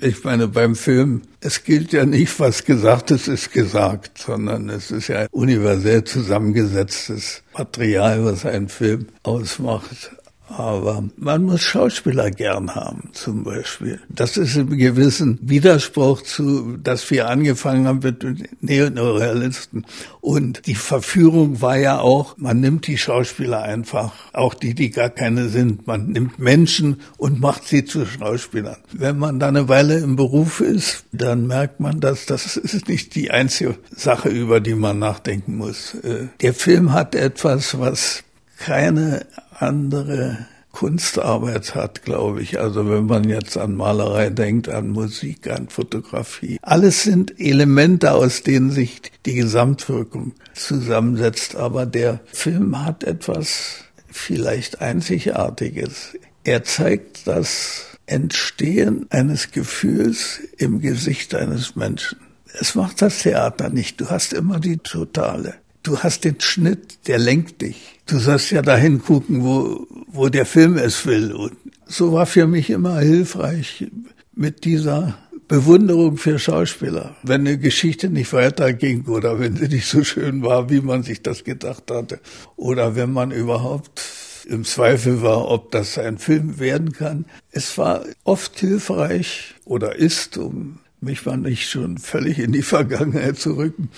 ich 0.00 0.22
meine, 0.22 0.46
beim 0.46 0.76
Film, 0.76 1.22
es 1.40 1.64
gilt 1.64 1.92
ja 1.92 2.04
nicht, 2.04 2.38
was 2.38 2.64
gesagt 2.64 3.10
ist, 3.10 3.26
ist 3.28 3.52
gesagt, 3.52 4.18
sondern 4.18 4.68
es 4.68 4.90
ist 4.90 5.08
ja 5.08 5.26
universell 5.30 6.04
zusammengesetztes 6.04 7.42
Material, 7.56 8.24
was 8.24 8.44
einen 8.44 8.68
Film 8.68 9.06
ausmacht. 9.22 10.12
Aber 10.56 11.04
man 11.16 11.44
muss 11.44 11.62
Schauspieler 11.62 12.30
gern 12.32 12.74
haben, 12.74 13.10
zum 13.12 13.44
Beispiel. 13.44 14.00
Das 14.08 14.36
ist 14.36 14.56
im 14.56 14.76
gewissen 14.76 15.38
Widerspruch 15.42 16.22
zu, 16.22 16.76
dass 16.76 17.08
wir 17.10 17.28
angefangen 17.28 17.86
haben 17.86 18.00
mit 18.00 18.24
Neorealisten. 18.60 19.86
Und 20.20 20.66
die 20.66 20.74
Verführung 20.74 21.62
war 21.62 21.76
ja 21.76 22.00
auch, 22.00 22.36
man 22.36 22.60
nimmt 22.60 22.88
die 22.88 22.98
Schauspieler 22.98 23.62
einfach, 23.62 24.12
auch 24.32 24.54
die, 24.54 24.74
die 24.74 24.90
gar 24.90 25.08
keine 25.08 25.48
sind. 25.48 25.86
Man 25.86 26.08
nimmt 26.08 26.40
Menschen 26.40 27.00
und 27.16 27.40
macht 27.40 27.68
sie 27.68 27.84
zu 27.84 28.04
Schauspielern. 28.04 28.78
Wenn 28.92 29.18
man 29.18 29.38
da 29.38 29.48
eine 29.48 29.68
Weile 29.68 29.98
im 29.98 30.16
Beruf 30.16 30.60
ist, 30.60 31.04
dann 31.12 31.46
merkt 31.46 31.78
man, 31.78 32.00
dass 32.00 32.26
das 32.26 32.56
ist 32.56 32.88
nicht 32.88 33.14
die 33.14 33.30
einzige 33.30 33.76
Sache, 33.94 34.28
über 34.28 34.58
die 34.58 34.74
man 34.74 34.98
nachdenken 34.98 35.56
muss. 35.56 35.94
Äh, 35.94 36.26
der 36.40 36.54
Film 36.54 36.92
hat 36.92 37.14
etwas, 37.14 37.78
was 37.78 38.24
keine 38.58 39.26
andere 39.62 40.46
Kunstarbeit 40.72 41.74
hat, 41.74 42.04
glaube 42.04 42.42
ich. 42.42 42.60
Also 42.60 42.88
wenn 42.88 43.06
man 43.06 43.28
jetzt 43.28 43.56
an 43.56 43.74
Malerei 43.74 44.30
denkt, 44.30 44.68
an 44.68 44.88
Musik, 44.88 45.50
an 45.50 45.68
Fotografie. 45.68 46.58
Alles 46.62 47.02
sind 47.02 47.38
Elemente, 47.40 48.12
aus 48.12 48.42
denen 48.42 48.70
sich 48.70 49.02
die 49.26 49.34
Gesamtwirkung 49.34 50.32
zusammensetzt. 50.54 51.56
Aber 51.56 51.86
der 51.86 52.20
Film 52.32 52.84
hat 52.84 53.04
etwas 53.04 53.84
vielleicht 54.08 54.80
Einzigartiges. 54.80 56.16
Er 56.44 56.64
zeigt 56.64 57.26
das 57.26 57.86
Entstehen 58.06 59.06
eines 59.10 59.50
Gefühls 59.50 60.40
im 60.56 60.80
Gesicht 60.80 61.34
eines 61.34 61.76
Menschen. 61.76 62.18
Es 62.58 62.74
macht 62.74 63.02
das 63.02 63.22
Theater 63.22 63.68
nicht. 63.68 64.00
Du 64.00 64.10
hast 64.10 64.32
immer 64.32 64.58
die 64.58 64.78
Totale. 64.78 65.54
Du 65.82 65.98
hast 65.98 66.24
den 66.24 66.40
Schnitt, 66.40 67.06
der 67.06 67.18
lenkt 67.18 67.62
dich. 67.62 67.99
Du 68.10 68.18
sollst 68.18 68.50
ja 68.50 68.60
dahin 68.60 69.00
gucken, 69.00 69.44
wo, 69.44 69.86
wo 70.08 70.28
der 70.28 70.44
Film 70.44 70.76
es 70.76 71.06
will. 71.06 71.32
Und 71.32 71.56
so 71.86 72.12
war 72.12 72.26
für 72.26 72.48
mich 72.48 72.68
immer 72.68 72.98
hilfreich 72.98 73.86
mit 74.34 74.64
dieser 74.64 75.16
Bewunderung 75.46 76.16
für 76.16 76.40
Schauspieler. 76.40 77.14
Wenn 77.22 77.42
eine 77.42 77.56
Geschichte 77.56 78.10
nicht 78.10 78.32
weiterging 78.32 79.06
oder 79.06 79.38
wenn 79.38 79.56
sie 79.56 79.68
nicht 79.68 79.86
so 79.86 80.02
schön 80.02 80.42
war, 80.42 80.70
wie 80.70 80.80
man 80.80 81.04
sich 81.04 81.22
das 81.22 81.44
gedacht 81.44 81.88
hatte. 81.92 82.18
Oder 82.56 82.96
wenn 82.96 83.12
man 83.12 83.30
überhaupt 83.30 84.02
im 84.48 84.64
Zweifel 84.64 85.22
war, 85.22 85.48
ob 85.48 85.70
das 85.70 85.96
ein 85.96 86.18
Film 86.18 86.58
werden 86.58 86.90
kann. 86.90 87.26
Es 87.52 87.78
war 87.78 88.04
oft 88.24 88.58
hilfreich 88.58 89.54
oder 89.64 89.94
ist, 89.94 90.36
um 90.36 90.80
mich 91.00 91.24
mal 91.26 91.36
nicht 91.36 91.70
schon 91.70 91.98
völlig 91.98 92.40
in 92.40 92.50
die 92.50 92.62
Vergangenheit 92.62 93.38
zu 93.38 93.52
rücken, 93.52 93.88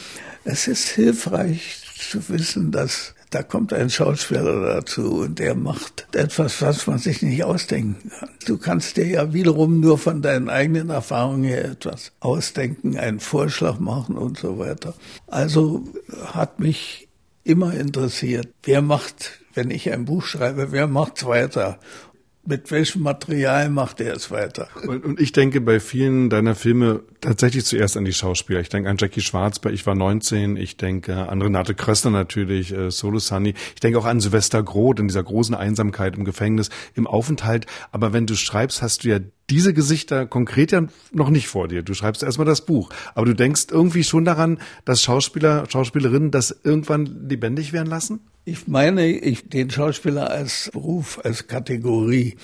es 0.44 0.68
ist 0.68 0.88
hilfreich 0.88 1.81
zu 2.11 2.29
wissen, 2.29 2.72
dass 2.72 3.14
da 3.35 3.42
kommt 3.42 3.73
ein 3.73 3.88
Schauspieler 3.88 4.75
dazu 4.75 5.23
und 5.23 5.38
der 5.38 5.55
macht 5.55 6.07
etwas, 6.14 6.61
was 6.61 6.87
man 6.87 6.99
sich 6.99 7.23
nicht 7.23 7.42
ausdenken 7.42 8.11
kann. 8.11 8.29
Du 8.47 8.59
kannst 8.59 8.97
dir 8.97 9.07
ja 9.07 9.33
wiederum 9.33 9.81
nur 9.81 9.97
von 9.99 10.21
deinen 10.21 10.51
eigenen 10.51 10.90
Erfahrungen 10.90 11.45
her 11.45 11.64
etwas 11.64 12.12
ausdenken, 12.21 12.99
einen 12.99 13.21
Vorschlag 13.21 13.79
machen 13.79 14.16
und 14.16 14.38
so 14.38 14.59
weiter. 14.59 14.95
Also 15.29 15.85
hat 16.27 16.61
mich 16.61 17.09
immer 17.42 17.75
interessiert, 17.75 18.49
wer 18.64 18.83
macht, 18.83 19.40
wenn 19.55 19.71
ich 19.71 19.90
ein 19.90 20.05
Buch 20.05 20.25
schreibe, 20.25 20.71
wer 20.71 20.87
macht's 20.87 21.25
weiter? 21.25 21.79
Mit 22.44 22.70
welchem 22.72 23.02
Material 23.02 23.68
macht 23.68 24.00
er 24.00 24.14
es 24.14 24.31
weiter? 24.31 24.68
Und, 24.87 25.05
und, 25.05 25.20
ich 25.20 25.33
denke 25.33 25.61
bei 25.61 25.78
vielen 25.78 26.28
deiner 26.28 26.55
Filme 26.55 27.02
tatsächlich 27.20 27.64
zuerst 27.64 27.96
an 27.96 28.05
die 28.05 28.12
Schauspieler. 28.12 28.61
Ich 28.61 28.68
denke 28.68 28.90
an 28.90 28.96
Jackie 28.98 29.20
Schwarz 29.20 29.61
bei 29.61 29.70
Ich 29.70 29.87
war 29.87 29.94
19, 29.94 30.57
ich 30.57 30.76
denke 30.76 31.28
an 31.28 31.40
Renate 31.40 31.74
Kröster 31.74 32.11
natürlich, 32.11 32.72
äh, 32.72 32.90
Solo 32.90 33.20
Sunny. 33.20 33.55
Ich 33.74 33.81
denke 33.81 33.98
auch 33.98 34.07
an 34.07 34.20
Sylvester 34.20 34.62
Groth 34.62 34.98
in 34.98 35.09
dieser 35.09 35.22
großen 35.22 35.55
Einsamkeit 35.55 36.16
im 36.16 36.24
Gefängnis, 36.24 36.70
im 36.94 37.07
Aufenthalt. 37.07 37.66
Aber 37.92 38.12
wenn 38.12 38.26
du 38.26 38.35
schreibst, 38.35 38.83
hast 38.83 39.05
du 39.05 39.09
ja 39.09 39.20
diese 39.48 39.72
Gesichter 39.72 40.26
konkret 40.26 40.72
ja 40.72 40.87
noch 41.12 41.31
nicht 41.31 41.46
vor 41.46 41.68
dir. 41.68 41.83
Du 41.83 41.94
schreibst 41.94 42.22
erstmal 42.22 42.46
das 42.46 42.64
Buch. 42.64 42.90
Aber 43.14 43.26
du 43.26 43.35
denkst 43.35 43.66
irgendwie 43.70 44.02
schon 44.02 44.24
daran, 44.24 44.59
dass 44.85 45.02
Schauspieler, 45.02 45.66
Schauspielerinnen 45.68 46.31
das 46.31 46.57
irgendwann 46.64 47.28
lebendig 47.28 47.72
werden 47.72 47.88
lassen? 47.88 48.20
Ich 48.44 48.66
meine, 48.66 49.07
ich, 49.07 49.48
den 49.48 49.70
Schauspieler 49.70 50.28
als 50.28 50.68
Beruf, 50.72 51.20
als 51.22 51.46
Kategorie. 51.46 52.35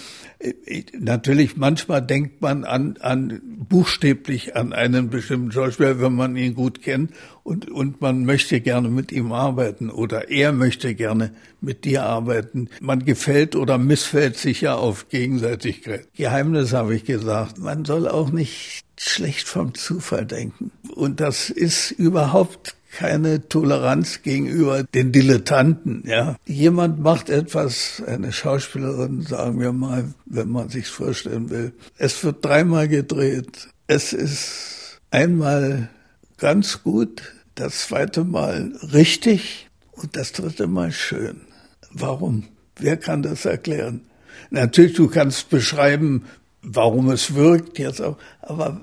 Ich, 0.64 0.92
natürlich, 0.96 1.56
manchmal 1.56 2.02
denkt 2.02 2.40
man 2.40 2.62
an, 2.62 2.98
an, 3.00 3.40
buchstäblich 3.68 4.54
an 4.54 4.72
einen 4.72 5.10
bestimmten 5.10 5.50
Schauspieler, 5.50 6.00
wenn 6.00 6.14
man 6.14 6.36
ihn 6.36 6.54
gut 6.54 6.82
kennt 6.82 7.10
und, 7.42 7.68
und 7.68 8.00
man 8.00 8.24
möchte 8.24 8.60
gerne 8.60 8.88
mit 8.90 9.10
ihm 9.10 9.32
arbeiten 9.32 9.90
oder 9.90 10.30
er 10.30 10.52
möchte 10.52 10.94
gerne 10.94 11.32
mit 11.60 11.84
dir 11.84 12.04
arbeiten. 12.04 12.68
Man 12.80 13.04
gefällt 13.04 13.56
oder 13.56 13.76
missfällt 13.76 14.36
sich 14.36 14.60
ja 14.60 14.76
auf 14.76 15.08
Gegenseitigkeit. 15.08 16.06
Geheimnis 16.14 16.72
habe 16.72 16.94
ich 16.94 17.06
gesagt. 17.06 17.58
Man 17.58 17.84
soll 17.84 18.06
auch 18.06 18.30
nicht 18.30 18.84
schlecht 18.96 19.48
vom 19.48 19.74
Zufall 19.74 20.26
denken. 20.26 20.70
Und 20.94 21.18
das 21.18 21.50
ist 21.50 21.90
überhaupt 21.90 22.77
keine 22.90 23.48
Toleranz 23.48 24.22
gegenüber 24.22 24.82
den 24.82 25.12
Dilettanten, 25.12 26.02
ja. 26.06 26.36
Jemand 26.46 27.00
macht 27.00 27.28
etwas, 27.28 28.02
eine 28.06 28.32
Schauspielerin, 28.32 29.22
sagen 29.22 29.60
wir 29.60 29.72
mal, 29.72 30.14
wenn 30.26 30.48
man 30.48 30.68
sich's 30.68 30.90
vorstellen 30.90 31.50
will. 31.50 31.72
Es 31.98 32.24
wird 32.24 32.44
dreimal 32.44 32.88
gedreht. 32.88 33.68
Es 33.86 34.12
ist 34.12 35.00
einmal 35.10 35.90
ganz 36.38 36.82
gut, 36.82 37.22
das 37.54 37.86
zweite 37.88 38.24
Mal 38.24 38.72
richtig 38.92 39.68
und 39.92 40.16
das 40.16 40.32
dritte 40.32 40.66
Mal 40.66 40.92
schön. 40.92 41.42
Warum? 41.90 42.44
Wer 42.76 42.96
kann 42.96 43.22
das 43.22 43.44
erklären? 43.44 44.02
Natürlich, 44.50 44.94
du 44.94 45.08
kannst 45.08 45.50
beschreiben, 45.50 46.24
warum 46.62 47.10
es 47.10 47.34
wirkt 47.34 47.78
jetzt 47.78 48.00
auch, 48.00 48.16
aber 48.40 48.80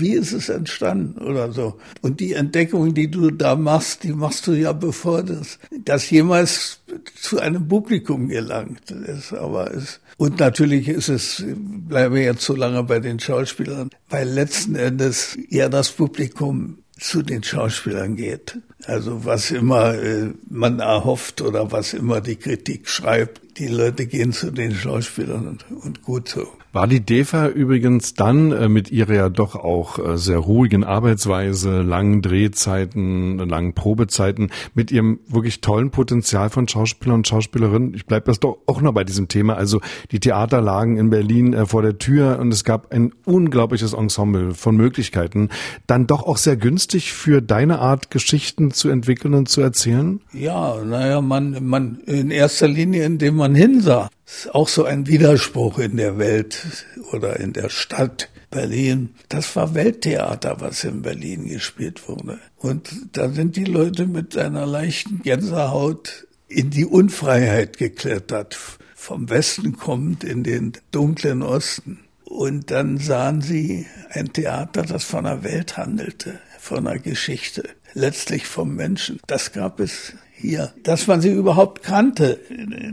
wie 0.00 0.12
ist 0.12 0.32
es 0.32 0.48
entstanden 0.48 1.18
oder 1.18 1.52
so. 1.52 1.78
Und 2.02 2.20
die 2.20 2.32
Entdeckung, 2.32 2.94
die 2.94 3.10
du 3.10 3.30
da 3.30 3.56
machst, 3.56 4.02
die 4.04 4.12
machst 4.12 4.46
du 4.46 4.52
ja 4.52 4.72
bevor 4.72 5.22
das, 5.22 5.58
das 5.84 6.10
jemals 6.10 6.80
zu 7.20 7.38
einem 7.38 7.68
Publikum 7.68 8.28
gelangt 8.28 8.90
ist. 8.90 9.32
Aber 9.32 9.72
es, 9.72 10.00
und 10.16 10.38
natürlich 10.38 10.88
ist 10.88 11.08
es, 11.08 11.44
bleibe 11.56 12.20
jetzt 12.20 12.42
so 12.42 12.54
lange 12.54 12.82
bei 12.82 13.00
den 13.00 13.20
Schauspielern, 13.20 13.90
weil 14.08 14.28
letzten 14.28 14.74
Endes 14.74 15.36
ja 15.48 15.68
das 15.68 15.90
Publikum 15.90 16.78
zu 16.98 17.22
den 17.22 17.42
Schauspielern 17.42 18.16
geht. 18.16 18.58
Also 18.84 19.24
was 19.24 19.50
immer 19.50 19.94
äh, 19.94 20.30
man 20.48 20.80
erhofft 20.80 21.42
oder 21.42 21.70
was 21.70 21.92
immer 21.92 22.20
die 22.20 22.36
Kritik 22.36 22.88
schreibt, 22.88 23.58
die 23.58 23.68
Leute 23.68 24.06
gehen 24.06 24.32
zu 24.32 24.50
den 24.50 24.74
Schauspielern 24.74 25.46
und, 25.46 25.64
und 25.70 26.02
gut 26.02 26.28
so. 26.28 26.48
War 26.76 26.86
die 26.86 27.00
DEFA 27.00 27.48
übrigens 27.48 28.12
dann 28.12 28.52
äh, 28.52 28.68
mit 28.68 28.92
ihrer 28.92 29.14
ja 29.14 29.28
doch 29.30 29.54
auch 29.54 29.98
äh, 29.98 30.18
sehr 30.18 30.36
ruhigen 30.36 30.84
Arbeitsweise, 30.84 31.80
langen 31.80 32.20
Drehzeiten, 32.20 33.38
langen 33.38 33.72
Probezeiten, 33.72 34.50
mit 34.74 34.92
ihrem 34.92 35.20
wirklich 35.26 35.62
tollen 35.62 35.90
Potenzial 35.90 36.50
von 36.50 36.68
Schauspielern 36.68 37.20
und 37.20 37.28
Schauspielerinnen, 37.28 37.94
ich 37.94 38.04
bleibe 38.04 38.26
das 38.26 38.40
doch 38.40 38.58
auch 38.66 38.82
noch 38.82 38.92
bei 38.92 39.04
diesem 39.04 39.28
Thema, 39.28 39.56
also 39.56 39.80
die 40.10 40.20
Theater 40.20 40.60
lagen 40.60 40.98
in 40.98 41.08
Berlin 41.08 41.54
äh, 41.54 41.64
vor 41.64 41.80
der 41.80 41.96
Tür 41.96 42.38
und 42.40 42.52
es 42.52 42.62
gab 42.62 42.92
ein 42.92 43.14
unglaubliches 43.24 43.94
Ensemble 43.94 44.52
von 44.52 44.76
Möglichkeiten, 44.76 45.48
dann 45.86 46.06
doch 46.06 46.24
auch 46.24 46.36
sehr 46.36 46.58
günstig 46.58 47.14
für 47.14 47.40
deine 47.40 47.78
Art 47.78 48.10
Geschichten 48.10 48.70
zu 48.70 48.90
entwickeln 48.90 49.32
und 49.32 49.48
zu 49.48 49.62
erzählen? 49.62 50.20
Ja, 50.34 50.76
naja, 50.84 51.22
man, 51.22 51.56
man 51.64 52.00
in 52.04 52.30
erster 52.30 52.68
Linie, 52.68 53.06
indem 53.06 53.36
man 53.36 53.54
hinsah 53.54 54.10
ist 54.26 54.54
auch 54.54 54.68
so 54.68 54.84
ein 54.84 55.06
Widerspruch 55.06 55.78
in 55.78 55.96
der 55.96 56.18
Welt 56.18 56.86
oder 57.12 57.38
in 57.38 57.52
der 57.52 57.68
Stadt 57.68 58.28
Berlin. 58.50 59.14
Das 59.28 59.54
war 59.54 59.74
Welttheater, 59.74 60.60
was 60.60 60.84
in 60.84 61.02
Berlin 61.02 61.46
gespielt 61.46 62.08
wurde. 62.08 62.38
Und 62.56 62.90
da 63.12 63.28
sind 63.30 63.56
die 63.56 63.64
Leute 63.64 64.06
mit 64.06 64.36
einer 64.36 64.66
leichten 64.66 65.22
Gänsehaut 65.22 66.26
in 66.48 66.70
die 66.70 66.84
Unfreiheit 66.84 67.78
geklettert, 67.78 68.56
vom 68.94 69.28
Westen 69.30 69.76
kommend 69.76 70.24
in 70.24 70.42
den 70.42 70.72
dunklen 70.90 71.42
Osten. 71.42 72.00
Und 72.24 72.70
dann 72.70 72.98
sahen 72.98 73.40
sie 73.40 73.86
ein 74.10 74.32
Theater, 74.32 74.82
das 74.82 75.04
von 75.04 75.24
der 75.24 75.44
Welt 75.44 75.76
handelte, 75.76 76.40
von 76.58 76.86
einer 76.86 76.98
Geschichte, 76.98 77.68
letztlich 77.94 78.46
vom 78.46 78.74
Menschen. 78.74 79.20
Das 79.26 79.52
gab 79.52 79.78
es 79.80 80.14
hier, 80.38 80.72
dass 80.82 81.06
man 81.06 81.22
sie 81.22 81.32
überhaupt 81.32 81.82
kannte, 81.82 82.38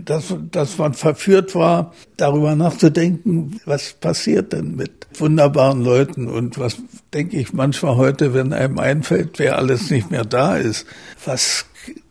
dass, 0.03 0.33
dass 0.49 0.77
man 0.77 0.93
verführt 0.93 1.55
war, 1.55 1.93
darüber 2.15 2.55
nachzudenken, 2.55 3.59
was 3.65 3.93
passiert 3.93 4.53
denn 4.53 4.75
mit 4.75 5.07
wunderbaren 5.19 5.83
Leuten 5.83 6.29
und 6.29 6.57
was 6.57 6.77
denke 7.13 7.37
ich 7.37 7.51
manchmal 7.51 7.97
heute, 7.97 8.33
wenn 8.33 8.53
einem 8.53 8.79
einfällt, 8.79 9.39
wer 9.39 9.57
alles 9.57 9.89
nicht 9.91 10.09
mehr 10.09 10.23
da 10.23 10.55
ist, 10.55 10.85
was 11.25 11.65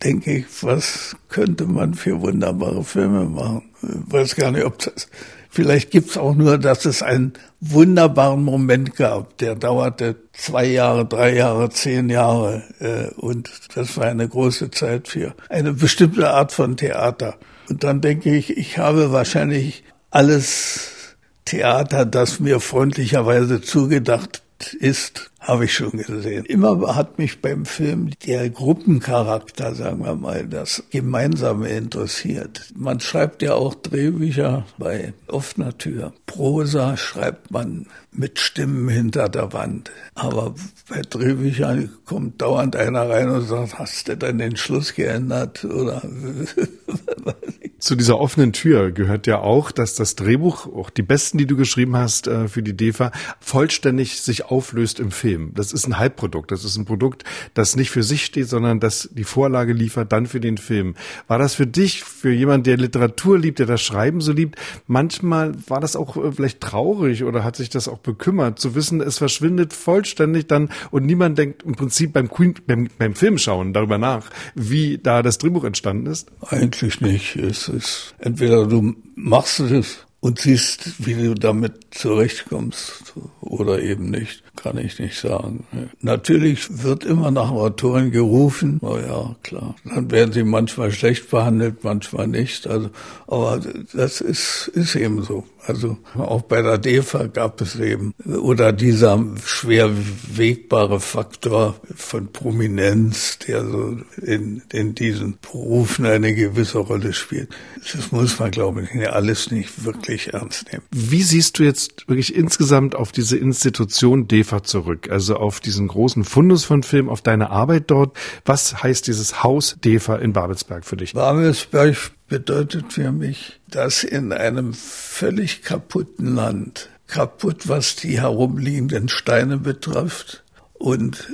denke 0.04 0.38
ich, 0.38 0.46
was 0.60 1.16
könnte 1.30 1.64
man 1.64 1.94
für 1.94 2.20
wunderbare 2.20 2.84
Filme 2.84 3.24
machen? 3.24 3.62
Ich 3.82 4.12
weiß 4.12 4.36
gar 4.36 4.50
nicht, 4.50 4.64
ob 4.64 4.78
das 4.78 5.08
Vielleicht 5.54 5.90
gibt's 5.90 6.16
auch 6.16 6.34
nur, 6.34 6.56
dass 6.56 6.86
es 6.86 7.02
einen 7.02 7.34
wunderbaren 7.60 8.42
Moment 8.42 8.96
gab, 8.96 9.36
der 9.36 9.54
dauerte 9.54 10.16
zwei 10.32 10.64
Jahre, 10.64 11.04
drei 11.04 11.36
Jahre, 11.36 11.68
zehn 11.68 12.08
Jahre. 12.08 12.62
Äh, 12.80 13.14
und 13.20 13.50
das 13.74 13.98
war 13.98 14.06
eine 14.06 14.26
große 14.26 14.70
Zeit 14.70 15.08
für 15.08 15.34
eine 15.50 15.74
bestimmte 15.74 16.30
Art 16.30 16.52
von 16.52 16.78
Theater. 16.78 17.36
Und 17.68 17.84
dann 17.84 18.00
denke 18.00 18.34
ich, 18.34 18.56
ich 18.56 18.78
habe 18.78 19.12
wahrscheinlich 19.12 19.84
alles 20.10 21.16
Theater, 21.44 22.06
das 22.06 22.40
mir 22.40 22.58
freundlicherweise 22.58 23.60
zugedacht 23.60 24.42
ist, 24.66 25.30
habe 25.40 25.64
ich 25.64 25.74
schon 25.74 25.92
gesehen. 25.92 26.44
Immer 26.44 26.94
hat 26.94 27.18
mich 27.18 27.40
beim 27.40 27.64
Film 27.64 28.10
der 28.26 28.48
Gruppencharakter, 28.48 29.74
sagen 29.74 30.04
wir 30.04 30.14
mal, 30.14 30.46
das 30.46 30.84
Gemeinsame 30.90 31.68
interessiert. 31.68 32.72
Man 32.74 33.00
schreibt 33.00 33.42
ja 33.42 33.54
auch 33.54 33.74
Drehbücher 33.74 34.64
bei 34.78 35.14
offener 35.26 35.76
Tür. 35.76 36.12
Prosa 36.26 36.96
schreibt 36.96 37.50
man 37.50 37.86
mit 38.12 38.38
Stimmen 38.38 38.88
hinter 38.88 39.28
der 39.28 39.52
Wand. 39.52 39.90
Aber 40.14 40.54
bei 40.88 41.02
Drehbüchern 41.02 41.90
kommt 42.04 42.40
dauernd 42.40 42.76
einer 42.76 43.08
rein 43.08 43.28
und 43.28 43.42
sagt, 43.42 43.78
hast 43.78 44.08
du 44.08 44.16
denn 44.16 44.38
den 44.38 44.56
Schluss 44.56 44.94
geändert? 44.94 45.64
Oder 45.64 46.02
Zu 47.82 47.96
dieser 47.96 48.20
offenen 48.20 48.52
Tür 48.52 48.92
gehört 48.92 49.26
ja 49.26 49.40
auch, 49.40 49.72
dass 49.72 49.96
das 49.96 50.14
Drehbuch, 50.14 50.68
auch 50.68 50.88
die 50.88 51.02
besten, 51.02 51.36
die 51.36 51.48
du 51.48 51.56
geschrieben 51.56 51.96
hast 51.96 52.28
äh, 52.28 52.46
für 52.46 52.62
die 52.62 52.76
DEFA, 52.76 53.10
vollständig 53.40 54.20
sich 54.20 54.44
auflöst 54.44 55.00
im 55.00 55.10
Film. 55.10 55.50
Das 55.56 55.72
ist 55.72 55.88
ein 55.88 55.98
Halbprodukt. 55.98 56.52
Das 56.52 56.64
ist 56.64 56.76
ein 56.76 56.84
Produkt, 56.84 57.24
das 57.54 57.74
nicht 57.74 57.90
für 57.90 58.04
sich 58.04 58.24
steht, 58.24 58.48
sondern 58.48 58.78
das 58.78 59.10
die 59.12 59.24
Vorlage 59.24 59.72
liefert 59.72 60.12
dann 60.12 60.26
für 60.26 60.38
den 60.38 60.58
Film. 60.58 60.94
War 61.26 61.40
das 61.40 61.56
für 61.56 61.66
dich, 61.66 62.04
für 62.04 62.30
jemanden, 62.30 62.62
der 62.62 62.76
Literatur 62.76 63.36
liebt, 63.36 63.58
der 63.58 63.66
das 63.66 63.82
Schreiben 63.82 64.20
so 64.20 64.30
liebt, 64.30 64.60
manchmal 64.86 65.52
war 65.66 65.80
das 65.80 65.96
auch 65.96 66.16
äh, 66.16 66.30
vielleicht 66.30 66.60
traurig 66.60 67.24
oder 67.24 67.42
hat 67.42 67.56
sich 67.56 67.68
das 67.68 67.88
auch 67.88 67.98
bekümmert, 67.98 68.60
zu 68.60 68.76
wissen, 68.76 69.00
es 69.00 69.18
verschwindet 69.18 69.72
vollständig 69.72 70.46
dann 70.46 70.70
und 70.92 71.04
niemand 71.04 71.36
denkt 71.36 71.64
im 71.64 71.74
Prinzip 71.74 72.12
beim, 72.12 72.30
Queen, 72.30 72.54
beim, 72.64 72.90
beim 72.96 73.16
Filmschauen 73.16 73.72
darüber 73.72 73.98
nach, 73.98 74.30
wie 74.54 74.98
da 74.98 75.22
das 75.22 75.38
Drehbuch 75.38 75.64
entstanden 75.64 76.06
ist? 76.06 76.30
Eigentlich 76.48 77.00
nicht. 77.00 77.34
Es 77.34 77.71
ist. 77.72 78.14
Entweder 78.18 78.66
du 78.66 78.94
machst 79.14 79.60
es 79.60 80.06
und 80.20 80.38
siehst, 80.38 81.04
wie 81.04 81.14
du 81.14 81.34
damit 81.34 81.72
zurechtkommst 81.90 83.14
oder 83.40 83.82
eben 83.82 84.10
nicht, 84.10 84.44
kann 84.56 84.78
ich 84.78 84.98
nicht 84.98 85.18
sagen. 85.18 85.64
Natürlich 86.00 86.82
wird 86.82 87.04
immer 87.04 87.30
nach 87.30 87.50
Autoren 87.50 88.10
gerufen, 88.10 88.78
na 88.82 89.00
ja, 89.00 89.36
klar. 89.42 89.74
Dann 89.84 90.10
werden 90.10 90.32
sie 90.32 90.44
manchmal 90.44 90.92
schlecht 90.92 91.30
behandelt, 91.30 91.84
manchmal 91.84 92.28
nicht. 92.28 92.66
Also, 92.66 92.90
aber 93.26 93.60
das 93.92 94.20
ist, 94.20 94.68
ist 94.74 94.94
eben 94.94 95.22
so. 95.22 95.44
Also 95.64 95.96
auch 96.16 96.42
bei 96.42 96.60
der 96.60 96.78
DEFA 96.78 97.28
gab 97.28 97.60
es 97.60 97.76
eben, 97.76 98.14
oder 98.24 98.72
dieser 98.72 99.24
schwer 99.44 99.90
wegbare 100.34 100.98
Faktor 100.98 101.76
von 101.94 102.32
Prominenz, 102.32 103.38
der 103.46 103.64
so 103.64 103.96
in, 104.20 104.62
in 104.72 104.94
diesen 104.96 105.38
Berufen 105.40 106.04
eine 106.04 106.34
gewisse 106.34 106.78
Rolle 106.78 107.12
spielt. 107.12 107.48
Das 107.92 108.10
muss 108.10 108.40
man, 108.40 108.50
glaube 108.50 108.82
ich, 108.82 109.08
alles 109.08 109.52
nicht 109.52 109.84
wirklich 109.84 110.34
ernst 110.34 110.66
nehmen. 110.72 110.82
Wie 110.90 111.22
siehst 111.22 111.58
du 111.58 111.62
jetzt 111.62 112.08
wirklich 112.08 112.34
insgesamt 112.34 112.96
auf 112.96 113.12
diese 113.12 113.36
Institution 113.36 114.26
DEFA 114.26 114.41
zurück? 114.62 115.10
Also 115.10 115.36
auf 115.36 115.60
diesen 115.60 115.88
großen 115.88 116.24
Fundus 116.24 116.64
von 116.64 116.82
Film, 116.82 117.08
auf 117.08 117.22
deine 117.22 117.50
Arbeit 117.50 117.90
dort. 117.90 118.16
Was 118.44 118.82
heißt 118.82 119.06
dieses 119.06 119.42
Haus 119.42 119.76
DEFA 119.84 120.16
in 120.16 120.32
Babelsberg 120.32 120.84
für 120.84 120.96
dich? 120.96 121.14
Babelsberg 121.14 121.96
bedeutet 122.28 122.92
für 122.92 123.12
mich, 123.12 123.60
dass 123.68 124.04
in 124.04 124.32
einem 124.32 124.74
völlig 124.74 125.62
kaputten 125.62 126.34
Land, 126.34 126.88
kaputt 127.06 127.68
was 127.68 127.96
die 127.96 128.20
herumliegenden 128.20 129.08
Steine 129.08 129.58
betrifft 129.58 130.42
und 130.74 131.28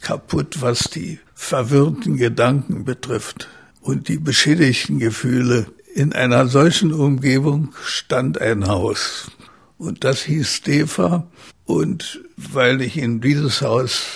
kaputt 0.00 0.60
was 0.60 0.90
die 0.90 1.18
verwirrten 1.34 2.16
Gedanken 2.16 2.84
betrifft 2.84 3.48
und 3.80 4.08
die 4.08 4.18
beschädigten 4.18 4.98
Gefühle. 4.98 5.66
In 5.94 6.12
einer 6.12 6.46
solchen 6.46 6.92
Umgebung 6.92 7.72
stand 7.84 8.40
ein 8.40 8.66
Haus 8.66 9.30
und 9.84 10.04
das 10.04 10.22
hieß 10.22 10.48
Stefa 10.48 11.26
und 11.64 12.22
weil 12.36 12.80
ich 12.80 12.96
in 12.96 13.20
dieses 13.20 13.62
Haus 13.62 14.06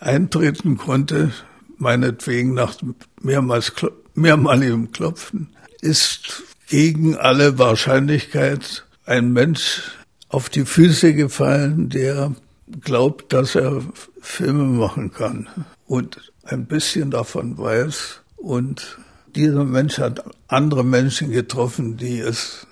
eintreten 0.00 0.76
konnte, 0.76 1.32
meinetwegen 1.78 2.54
nach 2.54 2.74
mehrmals 3.20 3.72
mehrmaligem 4.14 4.92
Klopfen, 4.92 5.48
ist 5.80 6.42
gegen 6.68 7.16
alle 7.16 7.58
Wahrscheinlichkeit 7.58 8.84
ein 9.06 9.32
Mensch 9.32 9.92
auf 10.28 10.48
die 10.48 10.64
Füße 10.64 11.14
gefallen, 11.14 11.88
der 11.90 12.34
glaubt, 12.80 13.32
dass 13.32 13.54
er 13.54 13.82
Filme 14.20 14.64
machen 14.64 15.12
kann 15.12 15.48
und 15.86 16.32
ein 16.44 16.66
bisschen 16.66 17.10
davon 17.10 17.58
weiß. 17.58 18.20
Und 18.36 18.98
dieser 19.34 19.64
Mensch 19.64 19.98
hat 19.98 20.24
andere 20.48 20.84
Menschen 20.84 21.30
getroffen, 21.30 21.96
die 21.96 22.18
es, 22.18 22.66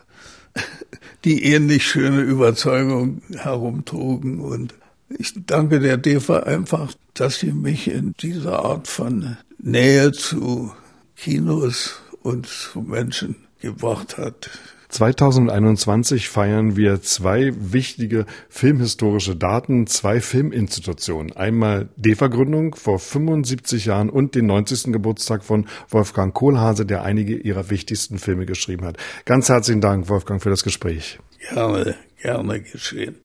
die 1.25 1.45
ähnlich 1.45 1.87
schöne 1.87 2.21
Überzeugung 2.23 3.23
herumtrugen. 3.35 4.41
Und 4.41 4.75
ich 5.09 5.35
danke 5.47 5.81
der 5.81 5.97
DEFA 5.97 6.41
einfach, 6.41 6.93
dass 7.15 7.41
sie 7.41 7.53
mich 7.53 7.89
in 7.89 8.15
dieser 8.21 8.65
Art 8.65 8.89
von 8.89 9.37
Nähe 9.59 10.13
zu 10.13 10.73
Kinos 11.17 12.01
und 12.23 12.47
zu 12.47 12.81
Menschen 12.81 13.37
gebracht 13.61 14.19
hat. 14.19 14.51
2021 14.93 16.29
feiern 16.29 16.77
wir 16.77 17.01
zwei 17.01 17.53
wichtige 17.57 18.27
filmhistorische 18.51 19.35
Daten, 19.35 19.87
zwei 19.87 20.21
Filminstitutionen. 20.21 21.33
Einmal 21.33 21.89
DEFA-Gründung 21.97 22.75
vor 22.75 22.99
75 22.99 23.87
Jahren 23.87 24.11
und 24.11 24.35
den 24.35 24.45
90. 24.47 24.93
Geburtstag 24.93 25.45
von 25.45 25.67
Wolfgang 25.89 26.35
Kohlhase, 26.35 26.85
der 26.85 27.05
einige 27.05 27.37
ihrer 27.37 27.71
wichtigsten 27.71 28.19
Filme 28.19 28.45
geschrieben 28.45 28.85
hat. 28.85 28.99
Ganz 29.25 29.49
herzlichen 29.49 29.81
Dank, 29.81 30.11
Wolfgang, 30.11 30.43
für 30.43 30.51
das 30.51 30.63
Gespräch. 30.63 31.19
Gerne, 31.55 31.95
gerne 32.21 32.61
geschehen. 32.61 33.17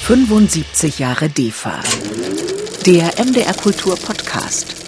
75 0.00 0.98
Jahre 0.98 1.28
DEFA. 1.28 1.78
Der 2.86 3.12
MDR 3.22 3.54
Kultur 3.54 3.96
Podcast. 3.96 4.81